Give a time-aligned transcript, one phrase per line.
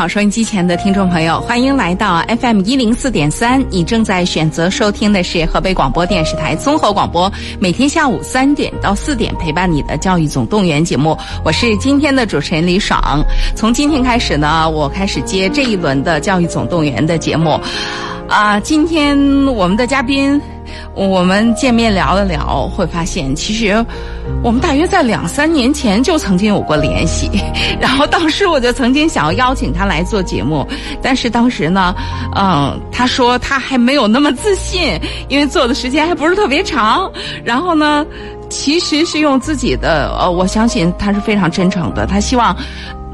[0.00, 3.62] 好，收音机前的听众朋友，欢迎来到 FM 一零四点三。
[3.68, 11.14] 你正在选择收听的是河北广播电视台综合广播，每天下午三点到四点陪伴你的教育总动员节目。
[11.44, 13.22] 我是今天的主持人李爽。
[13.54, 17.60] 从今天开始呢，我开始接这一轮的教育总动员的节目。
[18.26, 20.40] 啊，今天我们的嘉宾。
[20.94, 23.84] 我们见面聊了聊，会发现其实
[24.42, 27.30] 我们大约在两三年前就曾经有过联系。
[27.80, 30.66] 然后当时我就曾经想要邀请他来做节目，
[31.00, 31.94] 但是当时呢，
[32.36, 37.10] 嗯，他说他还没有那么自信，因为做的时间还不是特别长。
[37.44, 38.04] 然后呢，
[38.48, 42.56] 其实是用自己的，呃，我相信他是非常真诚的，他希望。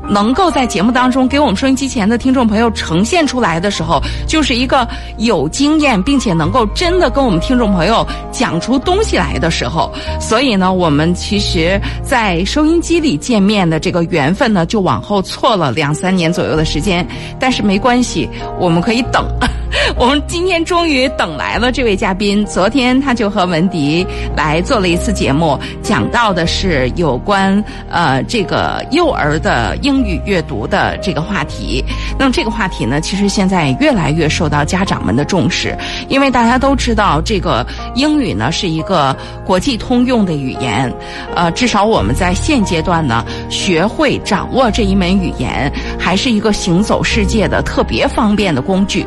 [0.08, 4.86] 能够在节目当中给我们收音机前的听众朋友呈现出来的时候，就是一个
[5.18, 9.92] 有经验，并且能够真的跟我们听众朋友讲出东西来的时候。
[10.20, 17.06] 所以呢，我们其实，在收音机里见面的这个缘分呢，就往后错了两三年左右的时间。
[17.38, 19.24] 但是没关系，我们可以等。
[19.96, 22.44] 我们今天终于等来了这位嘉宾。
[22.46, 31.84] 昨天他就和文迪来做了一次节目，讲到的是有关呃这个幼儿的英语阅读的这个话题。
[32.18, 35.76] 那么这个话题呢，其实现在越来越受到家长们的重视，
[36.08, 40.92] 因为大家都知道这个英语呢是一个国际通用的语言。
[41.34, 49.04] 呃，至少我们在现阶段呢，学会掌握这一门语言，还是一个行走世界的特别方便的工具。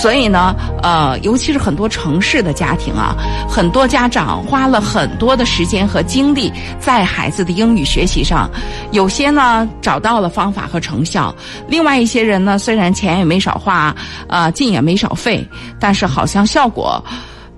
[0.00, 3.14] 所以呢，呃，尤其是很多城市的家庭啊，
[3.46, 8.50] 很多家长花了很多的时间和精力在孩子的英语学习上，
[8.92, 11.34] 有些呢找到了方法和成效，
[11.68, 13.94] 另外一些人呢虽然钱也没少花，
[14.26, 15.46] 啊，劲也没少费，
[15.78, 17.04] 但是好像效果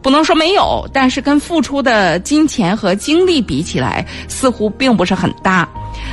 [0.03, 5.69] 不能说没有，但是跟付出的金钱和精力比起来，似乎并不是很大。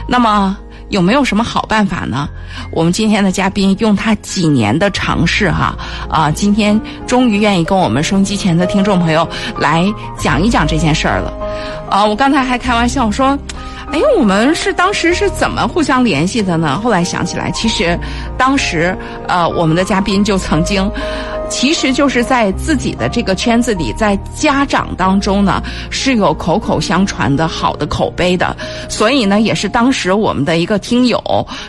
[0.07, 0.55] 那么。
[0.89, 2.27] 有没有什么好办法呢？
[2.71, 5.75] 我们今天的嘉宾用他几年的尝试哈
[6.09, 9.85] 啊，今天终于愿意跟我们收音机前的听众朋友来
[10.17, 11.33] 讲一讲这件事儿了。
[11.89, 13.37] 啊，我刚才还开玩笑说，
[13.91, 16.79] 哎，我们是当时是怎么互相联系的呢？
[16.83, 17.97] 后来想起来，其实
[18.37, 18.97] 当时
[19.27, 20.89] 呃，我们的嘉宾就曾经。
[21.49, 28.55] 其实就是在自己的这个圈子里，在家长当中呢是有口口相传的好的口碑的，
[28.87, 31.21] 所以呢也是当时我们的一个听友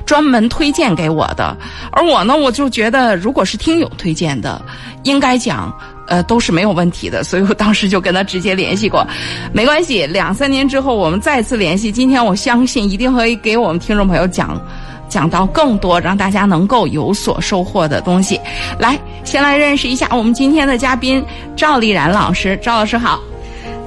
[0.04, 1.56] 专门推荐给我的，
[1.90, 4.60] 而我呢我就觉得如果是听友推荐的，
[5.02, 5.72] 应该讲
[6.06, 9.04] 呃都是没有问题的，所以我当时就跟他直接联系过，
[9.52, 14.60] 没关系，两三年之后我们再次联系，今天我相信一定会给我们听众朋友讲。
[15.10, 18.40] 讲到更多让大家能够有所收获的东西，
[18.78, 21.22] 来，先来认识一下我们今天的嘉宾
[21.56, 22.56] 赵丽然老师。
[22.62, 23.20] 赵老师好，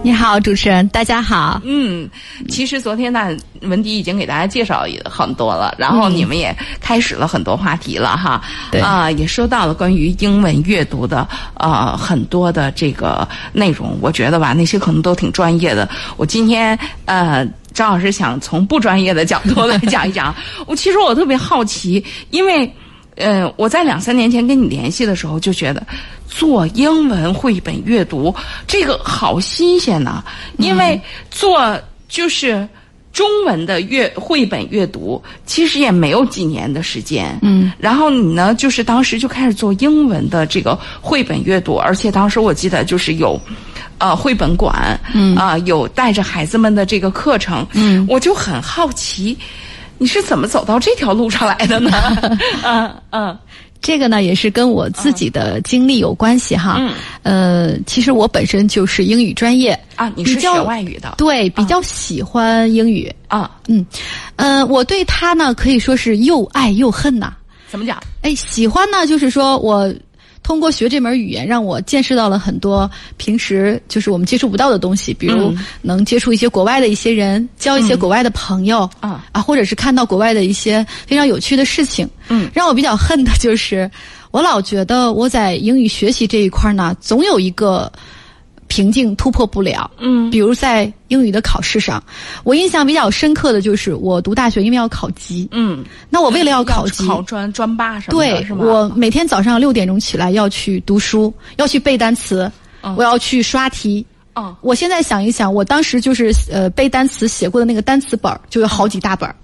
[0.06, 1.62] 你好，主持人，大家好。
[1.64, 2.10] 嗯，
[2.50, 3.30] 其实昨天呢，
[3.62, 8.44] 文迪已经给大家介绍很多了，然后你们也开始了很多话题了哈。
[8.70, 15.90] 对啊，也说到了关于英文阅读的呃很多的这个内容，我觉得吧，那些可能都挺专业的。
[16.18, 17.48] 我今天呃。
[17.74, 20.32] 张老师想从不专业的角度来讲一讲，
[20.68, 22.72] 我其实我特别好奇，因为，
[23.16, 25.86] 呃，我在两三年前跟你联系的时候就觉得，
[26.28, 28.34] 做英文绘本阅读
[28.68, 30.24] 这个好新鲜呐，
[30.58, 31.80] 因为做
[32.10, 32.68] 就是
[33.12, 43.40] 中文的阅绘本阅读其实也没有几年的时间，嗯，然后你呢，就是当时就开始做英文的这个绘本阅读，而且当时我记得就是有。
[44.00, 45.34] 呃，绘本馆，嗯。
[45.38, 49.38] 啊，有带着孩子们的这个课程，嗯，我就很好奇，
[50.04, 51.90] 你是怎么走到这条路上来的呢？
[52.62, 53.40] 嗯嗯，
[53.82, 56.76] 这个呢也是跟我自己的经历有关系哈。
[56.78, 56.92] 嗯，
[57.72, 63.86] 呃，其实我本身就是英语专业啊，你是学外语的，对，比较喜欢英语啊，嗯，
[64.36, 67.34] 呃，我对他呢可以说是又爱又恨呐。
[67.70, 67.98] 怎么讲？
[68.24, 69.90] 哎，喜欢呢，就是说我。
[70.44, 82.08] 通过学这门语言，让我见识到了很多平时就是我们接触不到的东西，比如能接触一些国外的一些人，交一些国外的朋友，啊啊，或者是看到国外的一些非常有趣的事情。
[82.28, 83.90] 嗯，让我比较恨的就是，
[84.32, 87.92] 我老觉得我在英语学习这一块呢，总有一个。
[88.74, 92.04] 瓶颈突破不了，嗯，比如在英语的考试上，
[92.44, 102.52] 我印象比较深刻的就是我读大学，因为要考级，嗯，那我为了要考级，考专专八什么的，对，我每天早上六点钟起来要去读书，要去背单词，
[102.98, 104.04] 我要去刷题，
[104.34, 109.36] 嗯，我现在想一想，我当时就是呃背单词写过的那个单词本就有好几大本儿，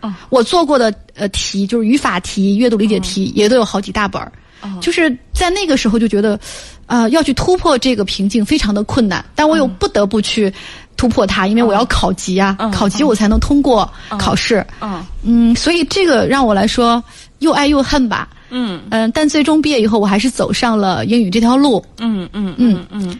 [0.00, 4.32] 嗯，我做过的呃题就是语法题、阅读理解题也都有好几大本儿。
[4.80, 6.38] 就是在那个时候就觉得，
[6.86, 10.52] 啊，要去突破这个瓶颈非常的困难，但我又不得不去
[10.96, 13.88] 突破它，因为我要考级啊，考级我才能通过
[14.18, 14.66] 考试。
[14.80, 15.04] 嗯。
[15.22, 17.02] 嗯，所以这个让我来说，
[17.38, 18.28] 又爱又恨吧。
[18.50, 18.80] 嗯。
[18.90, 21.84] 嗯，但最终毕业以后，我还是走上了英语这条路。
[21.98, 22.84] 嗯嗯嗯。
[22.90, 23.18] 嗯，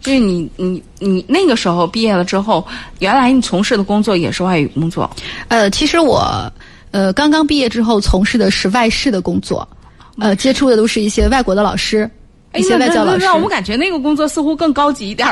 [0.00, 2.66] 就是你你你那个时候毕业了之后，
[3.00, 5.10] 原来你从事的工作也是外语工作。
[5.48, 6.50] 呃，其实我
[6.90, 9.68] 呃刚刚毕业之后从事的是外事的工作，
[10.20, 12.10] 呃，接触的都是一些外国的老师。
[12.54, 15.28] 一些外教老师，让我感觉那个工作似乎更高级一点。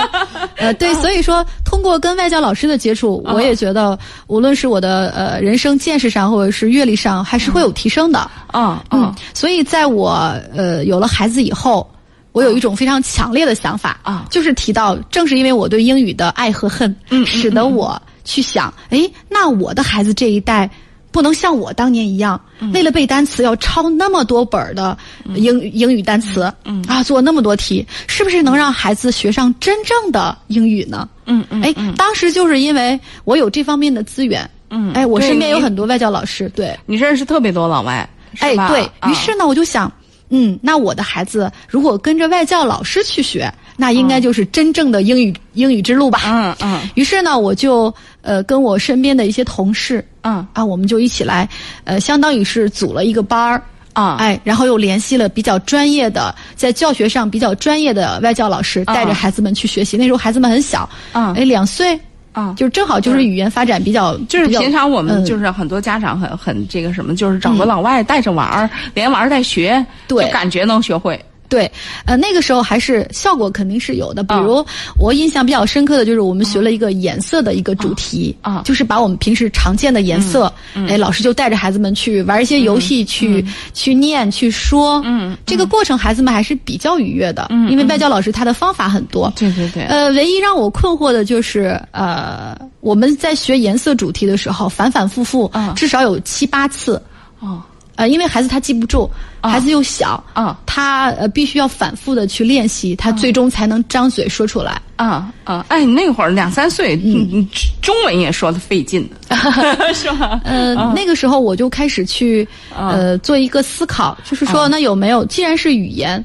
[0.56, 3.96] 呃，对，所以说通过跟外教老师的接触，我也觉得
[4.28, 8.30] 无论是我的呃人生见识上，或者是阅历上，还是会有提升的。
[8.54, 11.88] 嗯嗯，所以在我呃有了孩子以后，
[12.32, 20.68] 我有一种非常强烈的想法啊，就是提到，正是因为我对英语的爱和恨，嗯，使得我去想，哎，那我的孩子这一代。
[21.14, 22.40] 不能像我当年一样，
[22.72, 24.98] 为了背单词要抄那么多本的
[25.36, 26.52] 英英语单词，
[26.88, 31.08] 啊，做那么多题，是不是能让孩子学上真正的英语呢？
[31.26, 36.76] 嗯嗯，哎，当时就是因为我有这方面的资源，嗯，哎，我身边有很多外教老师，对。
[36.84, 38.08] 你认识特别多老外，
[38.40, 39.90] 哎，对于是呢，我就想，
[40.30, 43.48] 嗯，那我的孩子如果跟着外教老师去学。
[43.76, 46.20] 那应该就是真正的英语英语之路吧。
[46.26, 46.80] 嗯嗯。
[46.94, 47.92] 于是呢，我就
[48.22, 50.46] 呃跟我身边的一些同事，嗯。
[50.52, 51.48] 啊，我们就一起来，
[51.84, 53.62] 呃，相当于是组了一个班儿
[53.92, 59.96] 啊，哎，然后又联系了比较专业的，在教学上比较专业的外教老师，带着孩子们去学习。
[59.96, 61.98] 那时候孩子们很小，啊，哎，两岁，
[62.32, 67.58] 啊，就正好就是语言发展比较，就是平常我们就是很多家长很很这个什么，就是找嗯。
[67.58, 71.20] 个老外带着玩儿，连玩带学，对，感觉能学会。
[71.48, 71.70] 对，
[72.04, 74.22] 呃，那个时候还是效果肯定是有的。
[74.22, 74.64] 比如
[74.98, 80.52] 我印象比较深刻的就是我们学了一个颜色的一个主题啊，就是把我们平时常见的颜色，
[80.88, 85.00] 哎，老师就带着孩子们去玩一些游戏，去去念、去说。
[85.04, 87.46] 嗯，这个过程孩子们还是比较愉悦的。
[87.50, 89.32] 嗯，因为外教老师他的方法很多。
[89.36, 89.84] 对对对。
[89.84, 97.00] 呃，唯一让我困惑的就是，呃，我们在学颜色主题的时候，反反复复，至少有七八次。
[97.38, 97.62] 哦。
[97.96, 99.10] 呃，因为孩子他记不住，
[99.42, 104.80] 孩子又小，啊，他呃必须要反复的去练习，他最终才能张嘴说出来。
[104.96, 105.64] 啊啊！
[105.68, 107.46] 哎，那会儿两三岁，嗯，
[107.82, 109.36] 中文也说的费劲的，
[109.92, 110.40] 是吧？
[110.44, 112.46] 呃，那个时候我就开始去
[112.76, 116.24] 呃做一个思考，就是说，那有没有，既然是语言，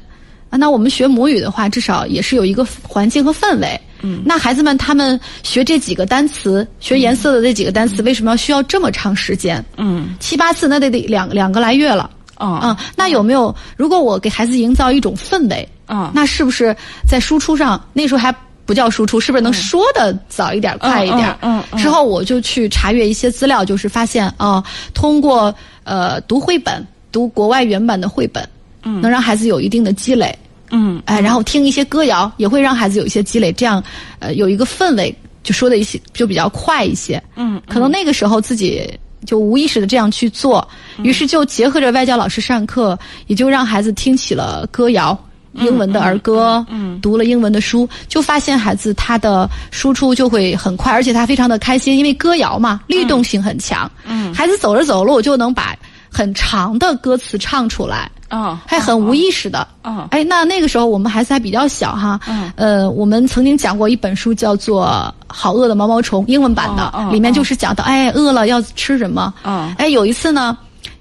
[0.50, 3.80] 啊，那我们学母语的话，至少也是有一个环境和氛围。
[4.02, 9.64] 嗯，那孩子们他们学这几个单词，学颜色的这几个单词，为什么要需要这么长时间？
[9.76, 12.10] 嗯，七八次，那得得两两个来月了。
[12.36, 13.54] 啊啊，那有没有？
[13.76, 16.74] 如果我给孩子营造一种氛围，啊，那是不是
[17.06, 21.36] 在输出上那时候还不叫输出，是不是能说的早一点、快一点？
[21.42, 24.64] 嗯，之后我就去查阅一些资料，就是发现啊，
[24.94, 25.54] 通过
[25.84, 26.82] 呃读绘本，
[27.12, 28.48] 读国外原版的绘本，
[28.84, 30.34] 嗯，能让孩子有一定的积累。
[30.70, 33.82] 嗯，哎，然后听一些歌谣也会让孩子有一些积累，这样
[34.18, 37.22] 呃有一个氛围，就说的一些就比较快一些。
[37.36, 38.90] 嗯，可能那个时候自己。
[39.26, 40.66] 就无意识的这样去做，
[41.02, 45.16] 于是就结合着外教老师上课，也就让孩子听起了歌谣、
[45.52, 55.76] 英文的儿歌，嗯，读了英文的书，就发现孩子他的输出就会很快，而且他非常的开心，因为歌谣嘛，律动性很强，嗯，孩子走着走路就能把
[56.10, 58.10] 很长的歌词唱出来。
[58.28, 64.86] 啊，还很无意识的，啊，哎，那那个时候我们孩子还比较小哈，嗯，呃，我们曾经讲过一本书叫做
[65.26, 70.56] 《好饿的毛毛虫》，英文版的，里面就是讲到，哎，饿了要吃什么，啊，哎，有一次呢，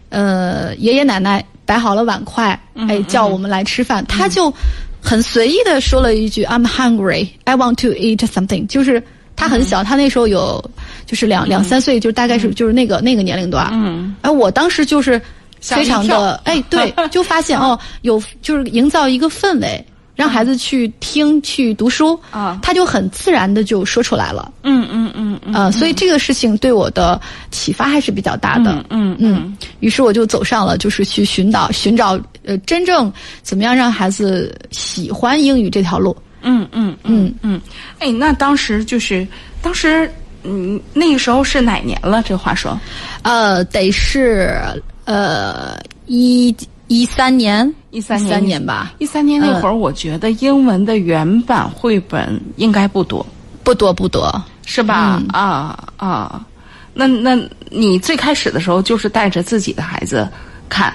[0.09, 4.51] 呃，爷爷奶奶摆好了碗筷，哎，叫我们来吃饭，他就
[4.99, 9.03] 很随意的说了一句，I'm hungry, I want to eat something，就是
[9.39, 10.63] 他很小，他那时候有
[11.07, 15.19] 就是两两三岁，就大概是就是那个那个年龄段，嗯，哎，我当时就是。
[15.61, 24.49] 非常的 哎，对，就发现 哦，有就是营造一个氛围，让孩子去听、去读书啊，他就很自然的就说出来了。
[24.63, 27.19] 嗯嗯嗯嗯，呃，所以这个事情对我的
[27.51, 28.85] 启发还是比较大的。
[28.89, 33.11] 嗯嗯，于是我就走上了就是去寻找寻找呃真正
[33.43, 36.15] 怎么样让孩子喜欢英语这条路。
[36.41, 37.61] 嗯嗯嗯嗯，
[37.99, 39.27] 哎，那当时就是
[39.61, 40.11] 当时
[40.43, 42.21] 嗯那个时候是哪年了？
[42.23, 42.79] 这话说，
[43.23, 44.59] 呃，得是。
[45.05, 46.55] 呃，一
[46.85, 53.25] 一三年，一三年年吧，一三年那会儿，我觉得英文的原版绘本应该不多，
[53.63, 54.31] 不多不多，
[54.67, 55.19] 是吧？
[55.33, 56.45] 啊啊，
[56.93, 57.35] 那那
[57.71, 60.29] 你最开始的时候就是带着自己的孩子
[60.69, 60.93] 看，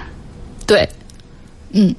[0.64, 0.88] 对，
[1.72, 1.92] 嗯，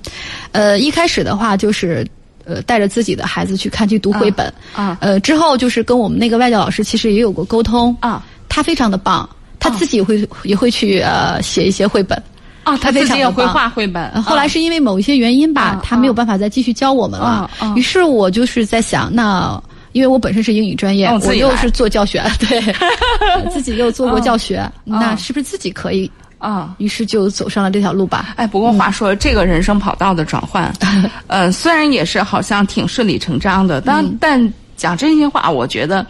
[0.54, 2.08] 呃，一开始的话就是
[2.46, 9.28] 呃带着自己的孩子去看去读绘本，啊，呃，之后就是跟我们那个外教老师其实也有过沟通啊，他非常的棒。
[9.58, 12.22] 他自己会也会去呃写一些绘本，
[12.62, 14.22] 啊，他非常也会画绘本。
[14.22, 17.50] 后来是因为某一些原因吧，他没有办法再继续教我们了。
[17.76, 19.60] 于是我就是在想，那
[19.94, 22.62] 因为我本身是英语专业，我又是做教学， 对，
[23.50, 26.12] 自己又做过教学，那是不是自己可以
[26.46, 28.34] 啊，于是就走上了这条路吧。
[28.38, 30.72] 哎，不过话说，这个人生跑道的转换，
[31.26, 36.06] 呃，虽然也是好像挺顺理成章的，但但讲真心话，我觉得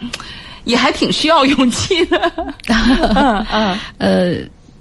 [0.64, 2.32] 也还挺需要勇气的。
[2.68, 4.34] 嗯嗯，呃，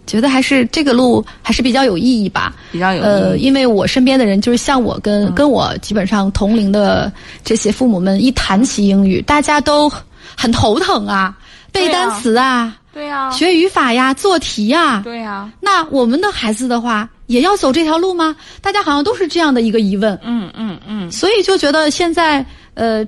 [0.06, 2.54] 觉得还是这个路还是比较有意义吧。
[2.72, 3.08] 比较有意义。
[3.08, 7.12] 呃，因为我身边的人就是像我跟、跟我基本上同龄的
[7.46, 9.90] 这些父母们，一谈起英语，大家都
[10.36, 11.34] 很头疼啊，
[11.72, 15.02] 背单词啊，对呀、学语法呀，做题呀。
[15.04, 18.34] 对呀、那我们的孩子的话，也要走这条路吗？
[18.62, 23.06] 大家好像都是这样的一个疑问，嗯嗯嗯，所以就觉得现在呃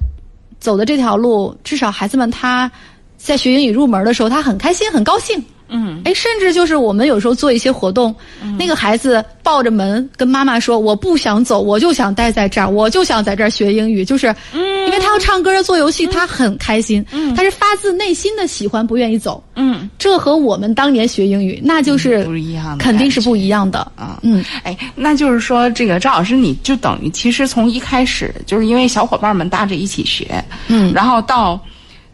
[0.60, 2.70] 走的这条路，至少孩子们他
[3.16, 5.42] 在学英语入门的时候，他很开心，很高兴。
[5.70, 8.16] 嗯，哎，甚至就是我们有时候做一些活动，
[8.58, 19.44] 那个孩子抱着门跟妈妈说：“我不想走，我就想待在这儿，我就想在这儿学英语。”就是，因为他要唱歌要做游戏，他很开心，嗯他是发自内心的喜欢，不愿意走。
[19.56, 23.80] 嗯，这和我们当年学英语那就是不一样肯定是不一样的。
[23.96, 31.60] 啊，嗯，哎，那就是说，这个赵老师，你就等于其实从一开始，就是因为小伙伴们搭着一起学，嗯然后到。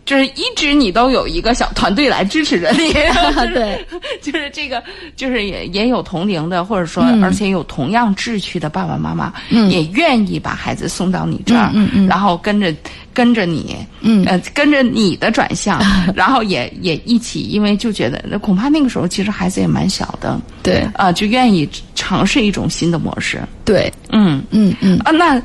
[0.05, 2.91] 就是一直你都有一个小团队来支持着你，
[3.53, 3.85] 对，
[4.21, 4.83] 就是这个，
[5.15, 7.23] 就是也也有同龄的，或者说嗯。
[7.23, 9.69] 而且有同样志趣的爸爸妈妈，嗯。
[9.71, 11.71] 也愿意把孩子送到你这儿，
[12.07, 12.75] 然后跟着
[13.13, 14.25] 跟着你，嗯。
[14.25, 15.81] 呃，跟着你的转向，
[16.13, 23.41] 然后也也一起，因为就觉得恐怕那个时候其实孩子也蛮小的，对啊、就愿意尝试一种新的模式。
[23.63, 24.43] 对，嗯。
[24.51, 24.99] 嗯嗯。
[25.05, 25.41] 啊，那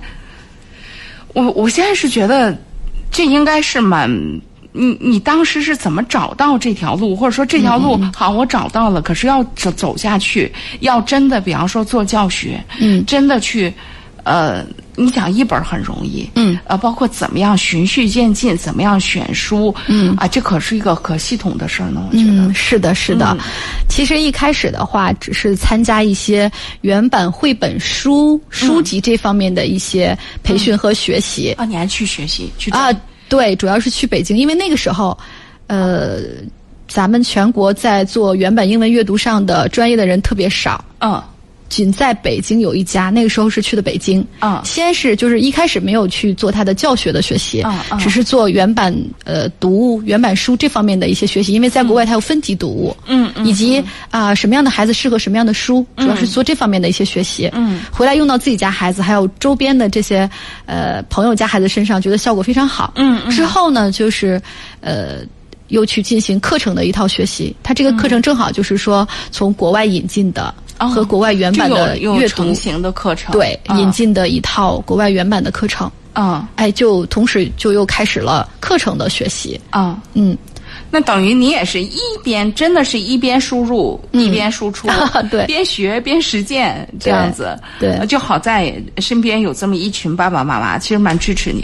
[1.35, 2.57] 我我现在是觉得
[3.13, 4.11] 这应该是蛮。
[4.73, 13.05] 你你当时是怎么找到这条路，或者说这条嗯路好我找到了，可是要走走下去，要真的比方说做教学，嗯。
[13.07, 13.73] 真的去，
[14.25, 20.15] 呃，你讲一本很容易，嗯，呃，包括怎么样循序渐进，怎么样选书，嗯。
[20.17, 23.37] 啊，这可是一个可系统的事儿呢，我觉得，嗯，是的，是的。
[23.39, 23.41] 嗯。
[23.89, 26.51] 其实一开始的话，只是参加一些
[26.83, 31.53] 原版绘本书、书籍这方面的一些培训和学习。
[31.53, 32.93] 啊，你还去学习去啊，
[33.29, 35.17] 对，主要是去北京，因为那个时候，
[35.67, 36.21] 呃，
[36.87, 41.23] 咱们全国在做原版英文阅读上的专业的人特别少，嗯。
[41.69, 43.11] 仅在北京有一家。
[43.11, 48.95] 那个时候是去的北京，嗯先是就是一开始没有去做他的教学的学习，嗯嗯只是做原版
[49.25, 60.29] 呃读物、原版书这方面的一些学习，因为在国外它有分级读物，嗯嗯以及啊、什么样的孩子适合什么样的书，主要是做这方面的一些学习，嗯，回来用到自己家孩子还有周边的这些
[60.67, 64.41] 呃朋友家孩子身上，觉得效果非常好，嗯嗯之后呢就是
[64.81, 65.19] 呃。
[65.69, 73.79] 又去进行课程的一套学习，他这个课程正好就是说从国外引进的哦和国外原版的阅读成型的课程，对，嗯。
[73.79, 75.91] 引进的一套国外原版的课程。
[76.15, 76.47] 嗯。
[76.57, 79.61] 哎，就同时就又开始了课程的学习。
[79.71, 80.37] 啊，嗯，
[80.91, 84.89] 那等于你也是一边真的是一边输入、一边输出，
[85.31, 91.63] 对边学边实践这样子，对呃就好在身边有这么一群爸爸妈妈，其实蛮支持你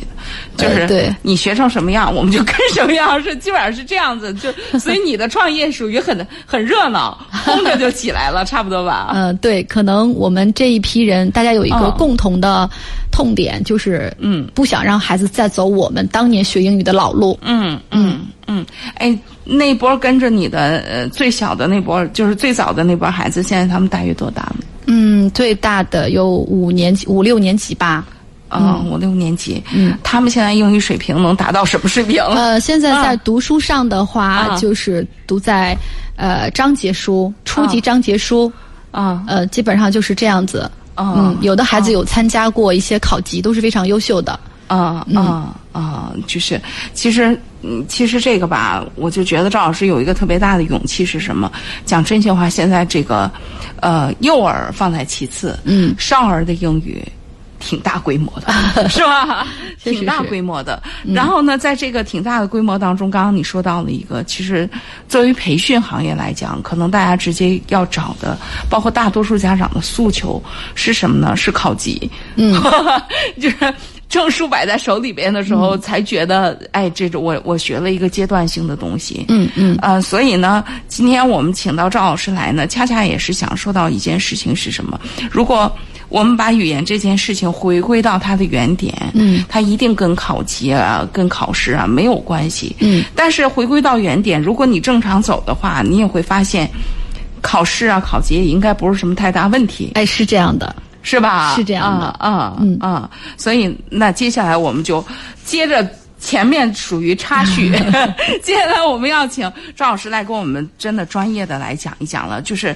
[0.56, 9.10] 的，就是呃对你学成什么样，我们就跟什么样，是基本上是这样子，就 所以你的创业属于很很热闹，轰着就起来了，差不多吧？
[9.16, 12.68] 嗯，对，可能我们这一批人，大家有一个嗯共同的
[13.10, 17.38] 痛点，就是嗯，不想让孩子再走我们当年学英语的老路。
[17.42, 18.43] 嗯嗯嗯，
[18.96, 24.56] 哎，那波跟着你的呃最小的那波，就是最早的那波孩子，现在他们大约多大了？
[24.86, 28.04] 嗯，最大的有五年级、五六年级吧。
[28.46, 32.22] 啊、五六年级，嗯，他们现在英语水平能达到什么水平？
[32.22, 35.76] 呃，现在在读书上的话，啊就是读在
[36.14, 38.52] 呃章节书、初级啊章节书，
[38.92, 40.70] 啊呃，基本上就是这样子。
[40.94, 44.38] 啊嗯，有的孩子有参加过一些考级，都是非常优秀的。
[44.76, 46.12] 啊啊啊！
[46.26, 46.60] 就是，
[46.92, 51.50] 其实，嗯，其实这个吧，我就觉得赵老师有一个特别大的勇气是什么？
[51.84, 53.30] 讲真心话，现在这个，
[53.80, 57.02] 呃，幼儿放在其次，嗯，少儿的英语。
[57.64, 58.52] 挺大规模的，
[58.88, 59.46] 是吧？
[59.82, 60.82] 挺大规模的。
[61.14, 64.68] 然后呢，在这个挺大的规模当中，刚刚你说到了一个，其实
[65.08, 68.36] 作为培训行业来讲，可能大家直接要找的，
[68.68, 70.42] 包括大多数家长的诉求
[70.74, 71.34] 是什么呢？
[71.36, 72.10] 是考级。
[72.36, 72.60] 嗯，
[73.40, 73.56] 就是。
[74.06, 85.00] 证书摆在手里边的时候，才觉得，哎，这种我我学了一个阶段性的东西，嗯嗯呃，所以呢，今天我们请到赵老师来呢，恰恰也是想说到一件事情是什么？
[85.32, 85.74] 如果
[86.14, 96.70] 我们把语言这件事情回归到它的原点，嗯，它一定跟考级啊、跟考试啊没有关系，嗯，但是回归到原点，如果你正常走的话，你也会发现，
[97.42, 99.90] 考试啊、考级也应该不是什么太大问题。
[99.94, 100.72] 哎，是这样的。
[101.02, 101.54] 是吧？
[101.56, 103.10] 是这样的啊啊嗯啊！
[103.36, 105.04] 所以那接下来我们就
[105.44, 105.86] 接着
[106.18, 107.70] 前面属于插叙，
[108.40, 112.40] 接下来我们要请赵老师来跟我们真的专业的来讲一讲了。
[112.40, 112.74] 就是，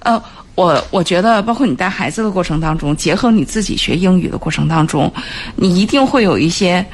[0.00, 0.20] 呃，
[0.58, 5.12] 我我觉得，包括你带孩子的过程当中，结合你自己学英语的过程当中，
[5.54, 6.84] 你一定会有一些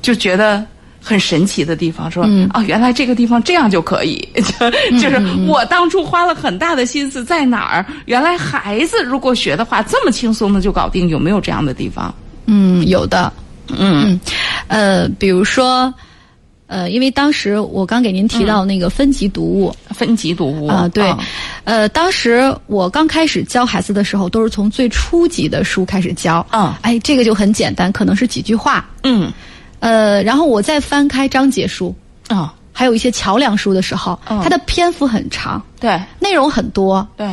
[0.00, 0.64] 就觉得
[1.02, 2.10] 很神奇的地方。
[2.10, 7.84] 说，哦，原来这个地方这样就可以， 就就是我当初花了很大的心思在哪儿？
[8.06, 12.14] 原来孩子如果学的话，这么轻松的就搞定，有没有这样的地方？
[12.46, 13.30] 嗯，有的。
[13.76, 14.18] 嗯，
[14.68, 15.92] 呃，比如说，
[16.68, 21.12] 呃，因为当时我刚给您提到那个分级读物，分级读物啊，对，
[21.64, 29.32] 呃，当时我刚开始教孩子的时候，都是从最初级的书开始教，嗯，哎，这个就很简单，可能是几句话，嗯，
[29.80, 31.92] 呃，然后我再翻开章节书，
[32.28, 37.26] 啊，还有一些桥梁书的时候，它的篇幅很长，对，内容很多，对。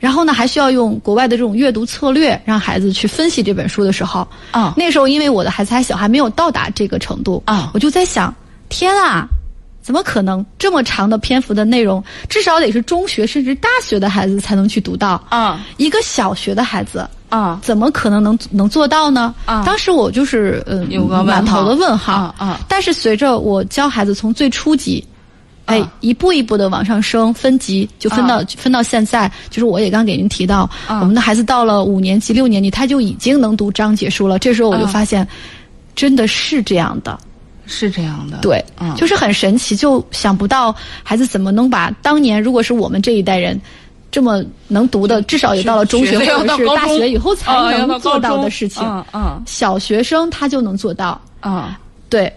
[0.00, 8.32] 然后呢，还需要用国外的这种阅读策略，让孩子去分析这本书的时候，啊，那时候因为我的孩子还小，还没有到达这个程度，啊，我就在想，
[8.68, 9.26] 天啊，
[9.82, 10.44] 怎么可能？
[10.58, 19.34] 这么长的篇幅的内容，至少得是中学甚至大学的孩子才能去读到，啊，一个小学的孩子，啊，怎么可能能能做到呢？
[19.44, 25.04] 啊，当时我就是嗯，有个满头的问号，啊，但是随着我教孩子从最初级。
[25.66, 34.38] 哎，一步一步的往上升，分级就分到分到现在，就是我也刚给您提到，我们的孩子到了五年级、六年级，他就已经能读章节书了。
[34.38, 35.28] 这时候我就发现，
[35.94, 37.20] 真的是这样的，
[37.68, 38.92] 是这样的，对，嗯。
[38.96, 43.60] 就是很神奇，就想不到孩子怎么能把当年如果是我们这一代人
[44.10, 47.52] 这么能读的，至少也到了中学或者是大学以后才
[47.86, 48.82] 能做到的事情，
[49.12, 52.32] 嗯，小学生他就能做到，啊，对。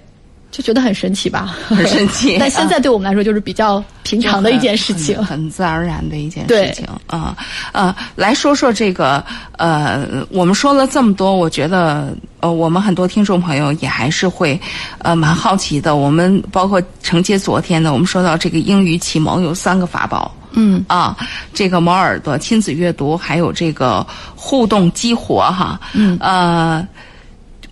[0.52, 2.36] 就觉得很神奇吧，很神奇。
[2.38, 3.82] 但现在对我们来说就是比较
[4.12, 7.36] 平常的一件事情， 很自然而然的一件事情啊。
[7.72, 9.24] 呃，来说说这个
[9.58, 14.60] 呃，我们说了这么多，我觉得呃，我们很多听众朋友也还是会
[15.00, 15.96] 呃蛮好奇的。
[15.96, 21.16] 我们包括承接昨天的，我们说到这个英语启蒙有三个法宝，嗯啊，
[21.54, 26.86] 这个磨耳朵、亲子阅读，还有这个互动激活哈，嗯呃。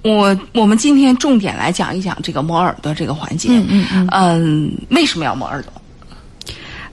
[0.02, 3.50] 我我们今天重点来讲一讲这个磨耳朵这个环节。
[3.52, 4.08] 嗯嗯嗯。
[4.12, 5.74] 嗯，为什么要磨耳朵？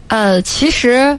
[0.09, 1.19] 呃，其实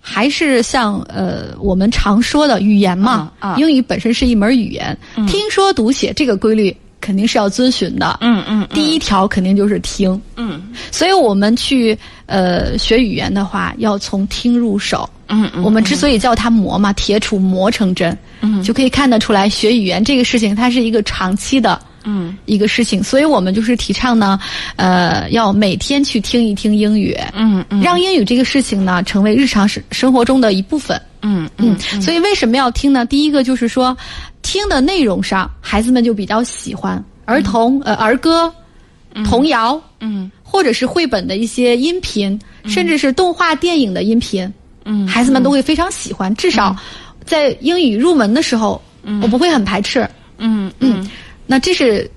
[0.00, 8.18] 还是像呃我们常说的语言嘛，啊英语本身是一门语言，听说读写这个规律肯定是要遵循的。
[8.20, 8.66] 嗯嗯。
[8.72, 10.20] 第一条肯定就是听。
[10.36, 10.62] 嗯。
[10.90, 15.08] 所以我们去呃学语言的话，要从听入手。
[15.28, 15.62] 嗯嗯。
[15.62, 18.16] 我们之所以叫它磨嘛，铁杵磨成针。
[18.40, 23.02] 嗯，就可以看得出来，学语言这个事情，它是一个长期的，嗯，一个事情。
[23.02, 24.38] 所以我们就是提倡呢，
[24.76, 31.78] 呃，要每天去听一听英语，嗯嗯，让英语这个事情呢，成为日常生生活中的一部分，嗯嗯。
[32.00, 33.04] 所以为什么要听呢？
[33.04, 33.96] 第一个就是说，
[34.42, 37.02] 听的内容上，孩子们就比较喜欢。
[37.26, 38.52] 儿童呃儿歌、
[39.24, 44.52] 童谣，嗯，或者是绘本的一些音频，甚至是动画电影的音频，
[44.84, 46.76] 嗯，孩子们都会非常喜欢，至少。
[47.24, 48.78] 在英语入门的时候，
[49.22, 50.06] 我不会很排斥。
[50.36, 50.70] 嗯。
[50.80, 51.08] 嗯，
[51.46, 52.10] 那这是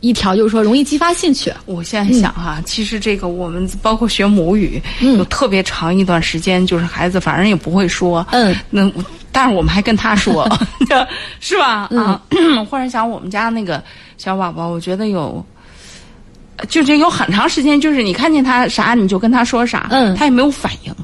[0.00, 1.52] 一条，就是说容易激发兴趣。
[1.64, 8.26] 我现在想哈，其实这个我们包括学母语，有特别长一段时间，就是孩子反正也不会说。
[8.32, 8.90] 嗯，那
[9.32, 10.48] 但是我们还跟他说，
[11.40, 11.88] 是吧？
[11.96, 12.20] 啊，
[12.68, 13.82] 忽然想我们家那个
[14.18, 15.44] 小宝宝，我觉得有。
[16.70, 20.94] 就是有很长时间，就是你看见他啥，你就跟他说啥，嗯，他也没有反应，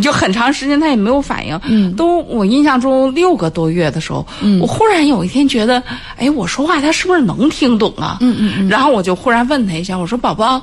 [0.00, 5.82] 就很长时间他也没有反应，嗯，都我印象中六个多月的时候，嗯，我忽然有一天觉得，
[6.16, 8.18] 哎，我说话他是不是能听懂啊？
[8.20, 10.58] 嗯嗯嗯，然后我就忽然问他一下，我说宝宝，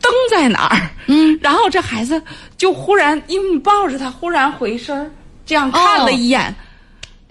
[0.00, 0.90] 灯在哪儿？
[1.06, 2.20] 嗯，然后这孩子
[2.56, 5.10] 就忽然，因为你抱着他，忽然回身
[5.44, 6.54] 这样看了一眼。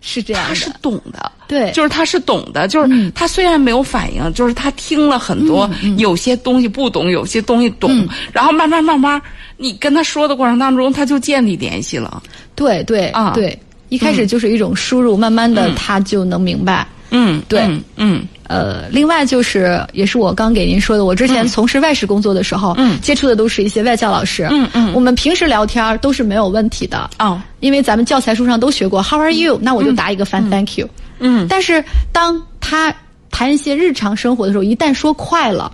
[0.06, 9.20] 是这样他是懂的，对，就是他是懂的，就是他虽然没有反应，就是他听了很多，有些东西不懂，有些东西懂，然后慢慢慢慢，
[9.56, 12.22] 你跟他说的过程当中，他就建立联系了。
[12.54, 16.86] 对对啊，对，一开始就是一种输入，慢慢的他就能明白。
[17.14, 17.62] 嗯，对，
[17.96, 18.28] 嗯。
[18.46, 29.58] 呃，另外就是，也是我刚给您说的，我之前从事外事工作的时候，嗯，接触的都是一些外教老师，嗯嗯，我们平时聊天都是没有问题的，哦，因为咱们教材书上都学过，How are you？
[29.62, 30.88] 那我就答一个 Fine, Thank you。
[31.20, 32.94] 嗯，但是当他
[33.32, 35.72] 谈一些日常生活的时候，一旦说快了，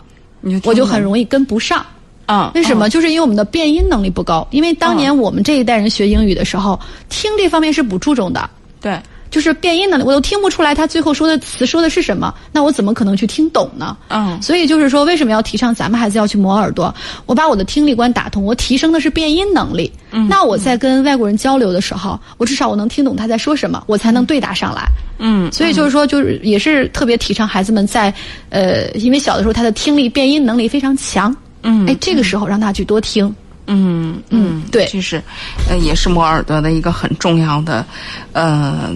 [0.64, 1.86] 我就很容易跟不上，
[2.28, 2.88] 啊，为什么？
[2.88, 8.48] 就是因为我们的变音能力不高，因为当年我们这一代人学英语的时候，听这方面是不注重的，
[8.80, 8.98] 对。
[9.30, 13.96] 就是变音能力，我都听不出来他最后说的词说的是什么，那我怎么可能去听懂呢？
[14.10, 16.94] 嗯，所以就是说，为什么要提倡咱们孩子要去磨耳朵？
[17.26, 19.92] 我把我的听力关打通，我提升的是变音能力。
[20.12, 24.84] 嗯，那我在跟外国人交流的时候，我至少我能听懂他在说什么，我才能对答上来。
[25.20, 28.14] 嗯，所以就是说，就是也是特别提倡孩子们在，
[28.50, 33.34] 呃，因为小的时候他的听力变音能力非常强，嗯，哎，这个时候让他去多听，
[33.68, 35.22] 嗯嗯，对这是，
[35.70, 37.86] 呃，也是磨耳朵的一个很重要的，
[38.32, 38.90] 呃，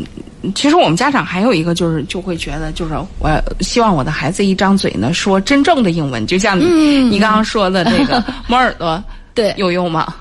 [0.55, 3.29] 其实我们家长还有一个就是就会觉得，就是我
[3.61, 9.01] 希望我的孩子一张嘴呢说真正的英文，就像你、你刚刚说的这个 磨耳朵，
[9.33, 10.13] 对有用吗？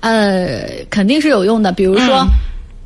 [0.00, 1.70] 呃，肯定是有用的。
[1.72, 2.28] 比如说，嗯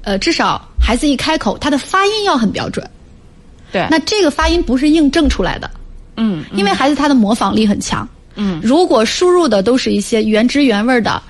[0.02, 2.84] 呃，至少孩子一开口，他的发音要很标准。
[3.70, 5.70] 对那这个发音不是印证出来的，
[6.16, 8.06] 嗯因为孩子他的模仿力很强。
[8.34, 11.22] 嗯，如果输入的都是一些原汁原味的。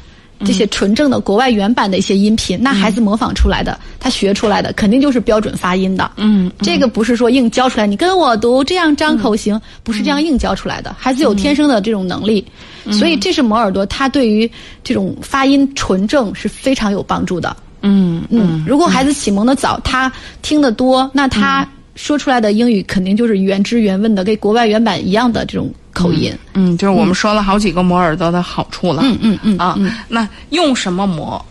[0.45, 6.11] 这些纯正的国外原版的一些音频，那孩子模仿出来的，他学出来的肯定就是标准发音的。
[6.17, 10.95] 嗯，这个不是说硬教出来，你跟我读这样张口型，不是这样硬教出来的。
[10.99, 12.45] 孩子有天生的这种能力，
[12.91, 14.51] 所以这是磨耳朵，他对于
[14.83, 17.57] 这种发音纯正是非常有帮助的。
[17.83, 26.33] 嗯嗯，如果孩子启蒙的早，他听得多，那他说出来的英语肯定就是原汁原味的，跟国外原版一样的这种口音。
[26.55, 29.03] 嗯，就是我们说了好几个磨耳朵的好处了。
[29.05, 29.79] 嗯嗯嗯啊，
[30.09, 31.45] 那用什么磨？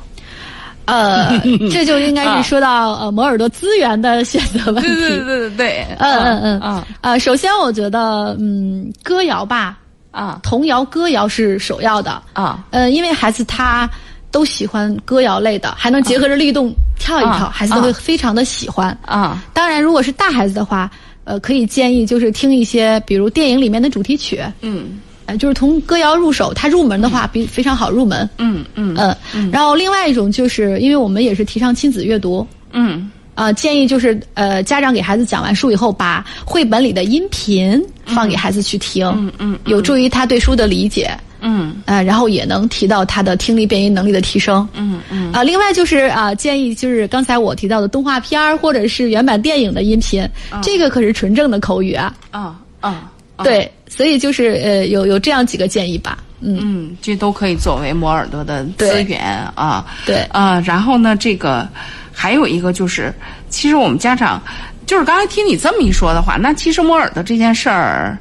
[0.86, 1.40] 呃，
[1.72, 4.90] 这就应该是说到呃磨耳朵资源的选择问题。
[4.90, 9.78] 对对对对对，嗯嗯嗯啊呃，首先我觉得，嗯，歌谣吧，
[10.10, 12.22] 啊童谣、歌谣是首要的。
[12.34, 13.88] 啊呃，因为孩子他
[14.32, 18.98] 都喜欢歌谣类的，还能结合着律动跳一跳，啊孩子都会非常的喜欢。
[19.06, 19.44] 啊。
[19.54, 20.90] 当然，如果是大孩子的话，
[21.24, 25.00] 呃，可以建议就是听一些，比如电影里面的主题曲，嗯。
[25.28, 26.52] 呃，就是从歌谣入手。
[26.52, 28.28] 他入门的话，比非常好入门。
[28.40, 28.96] 嗯嗯
[29.34, 33.10] 嗯，然后另外一种就是，因为我们也是提倡亲子阅读，嗯。
[33.34, 39.60] 啊，建议就是呃，家长给孩子讲完书以后，把绘本里的音频放给孩子去听，嗯嗯。
[39.66, 44.68] 有助于他对书的理解，嗯呃，然后也能提到他的听力辨音能力的提升。
[44.74, 50.28] 嗯嗯啊，另外就是啊，建议就是刚才我提到的动画片儿或者是原版电影的音频，
[50.62, 52.16] 这个可是纯正的口语啊。
[52.32, 53.12] 啊啊，
[53.44, 56.18] 对，所以就是呃，有有这样几个建议吧。
[56.40, 59.22] 嗯，嗯，这都可以作为磨耳朵的资源
[59.54, 59.86] 啊。
[60.06, 61.68] 对啊，然后呢，这个
[62.12, 63.14] 还有一个就是，
[63.50, 64.42] 其实我们家长
[64.88, 68.18] 就是刚才听你这么一说的话，那其实磨耳朵这件事儿，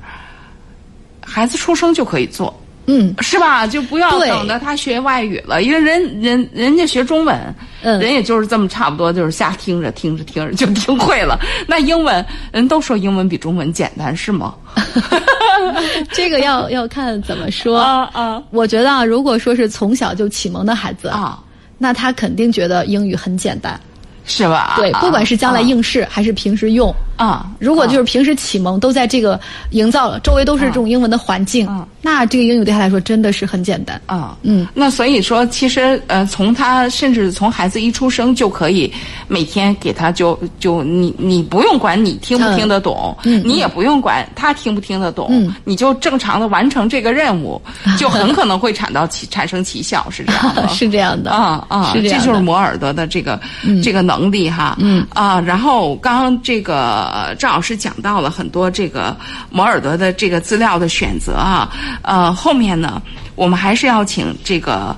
[1.24, 2.54] 孩子出生就可以做。
[2.86, 3.66] 嗯是吧？
[3.66, 11.38] 就不要等着他学外语了，因为人人人家学中文，嗯人也就是这么差不多，就是瞎听着听着听着就听会了。
[11.68, 14.54] 那英文人都说英文比中文简单，是吗？
[16.12, 17.78] 这个要 要看怎么说。
[17.78, 21.38] 啊啊我觉得啊，如果说是从小就启蒙的孩子，啊，
[21.78, 23.78] 那他肯定觉得英语很简单。
[24.26, 24.74] 是吧？
[24.76, 29.40] 对，不管是将来应试还是平时用，啊，如果就是平时启蒙都在这个
[29.70, 34.00] 营造了，周围都是这种英文的环境嗯，那这个英语对他来说真的是很简单。
[34.06, 38.92] 啊，嗯，那所以说，其实呃，从他甚至从孩子一出生就可以
[39.28, 43.42] 每天给他就就你你不用管你听不听得懂，嗯嗯。
[43.44, 45.54] 你也不用管他听不听得懂，嗯。
[45.64, 47.60] 你就正常的完成这个任务，
[47.98, 50.68] 就很可能会产到奇产生奇效， 是这样的。
[50.68, 52.26] 是这样的啊啊，是这样的。
[52.26, 53.38] 就是磨耳朵的这个、
[53.82, 55.06] 这个能力哈，嗯。
[55.10, 59.16] 啊，然后刚刚这个赵老师讲到了很多这个
[59.50, 61.70] 磨耳朵的这个资料的选择啊，
[62.02, 63.00] 呃，后面呢，
[63.34, 64.94] 我们还是要请这个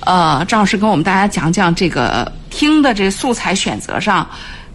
[0.00, 4.26] 呃张老师跟我们大家讲讲这个听的这素材选择上。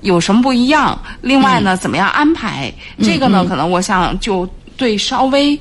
[0.01, 0.97] 有什么不一样？
[1.21, 2.71] 另外呢，怎么样安排？
[3.01, 5.59] 这个呢，可能我想就对稍微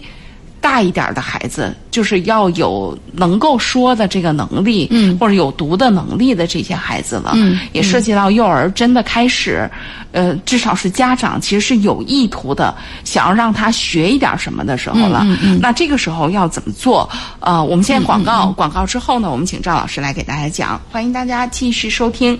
[0.61, 9.71] 大一点的孩子，就是要有能够说的这个能力，嗯或者有读的能力的这些孩子了，嗯也涉及到幼儿真的开始，
[10.13, 15.21] 呃，至少是家长其实是有意图的，想要让他学一点什么的时候了。
[15.25, 17.09] 嗯嗯那这个时候要怎么做？
[17.41, 20.81] 呃，我们现在广告，广告之后呢，我们请赵老师来给大家讲。
[20.91, 22.39] 欢迎大家继续收听。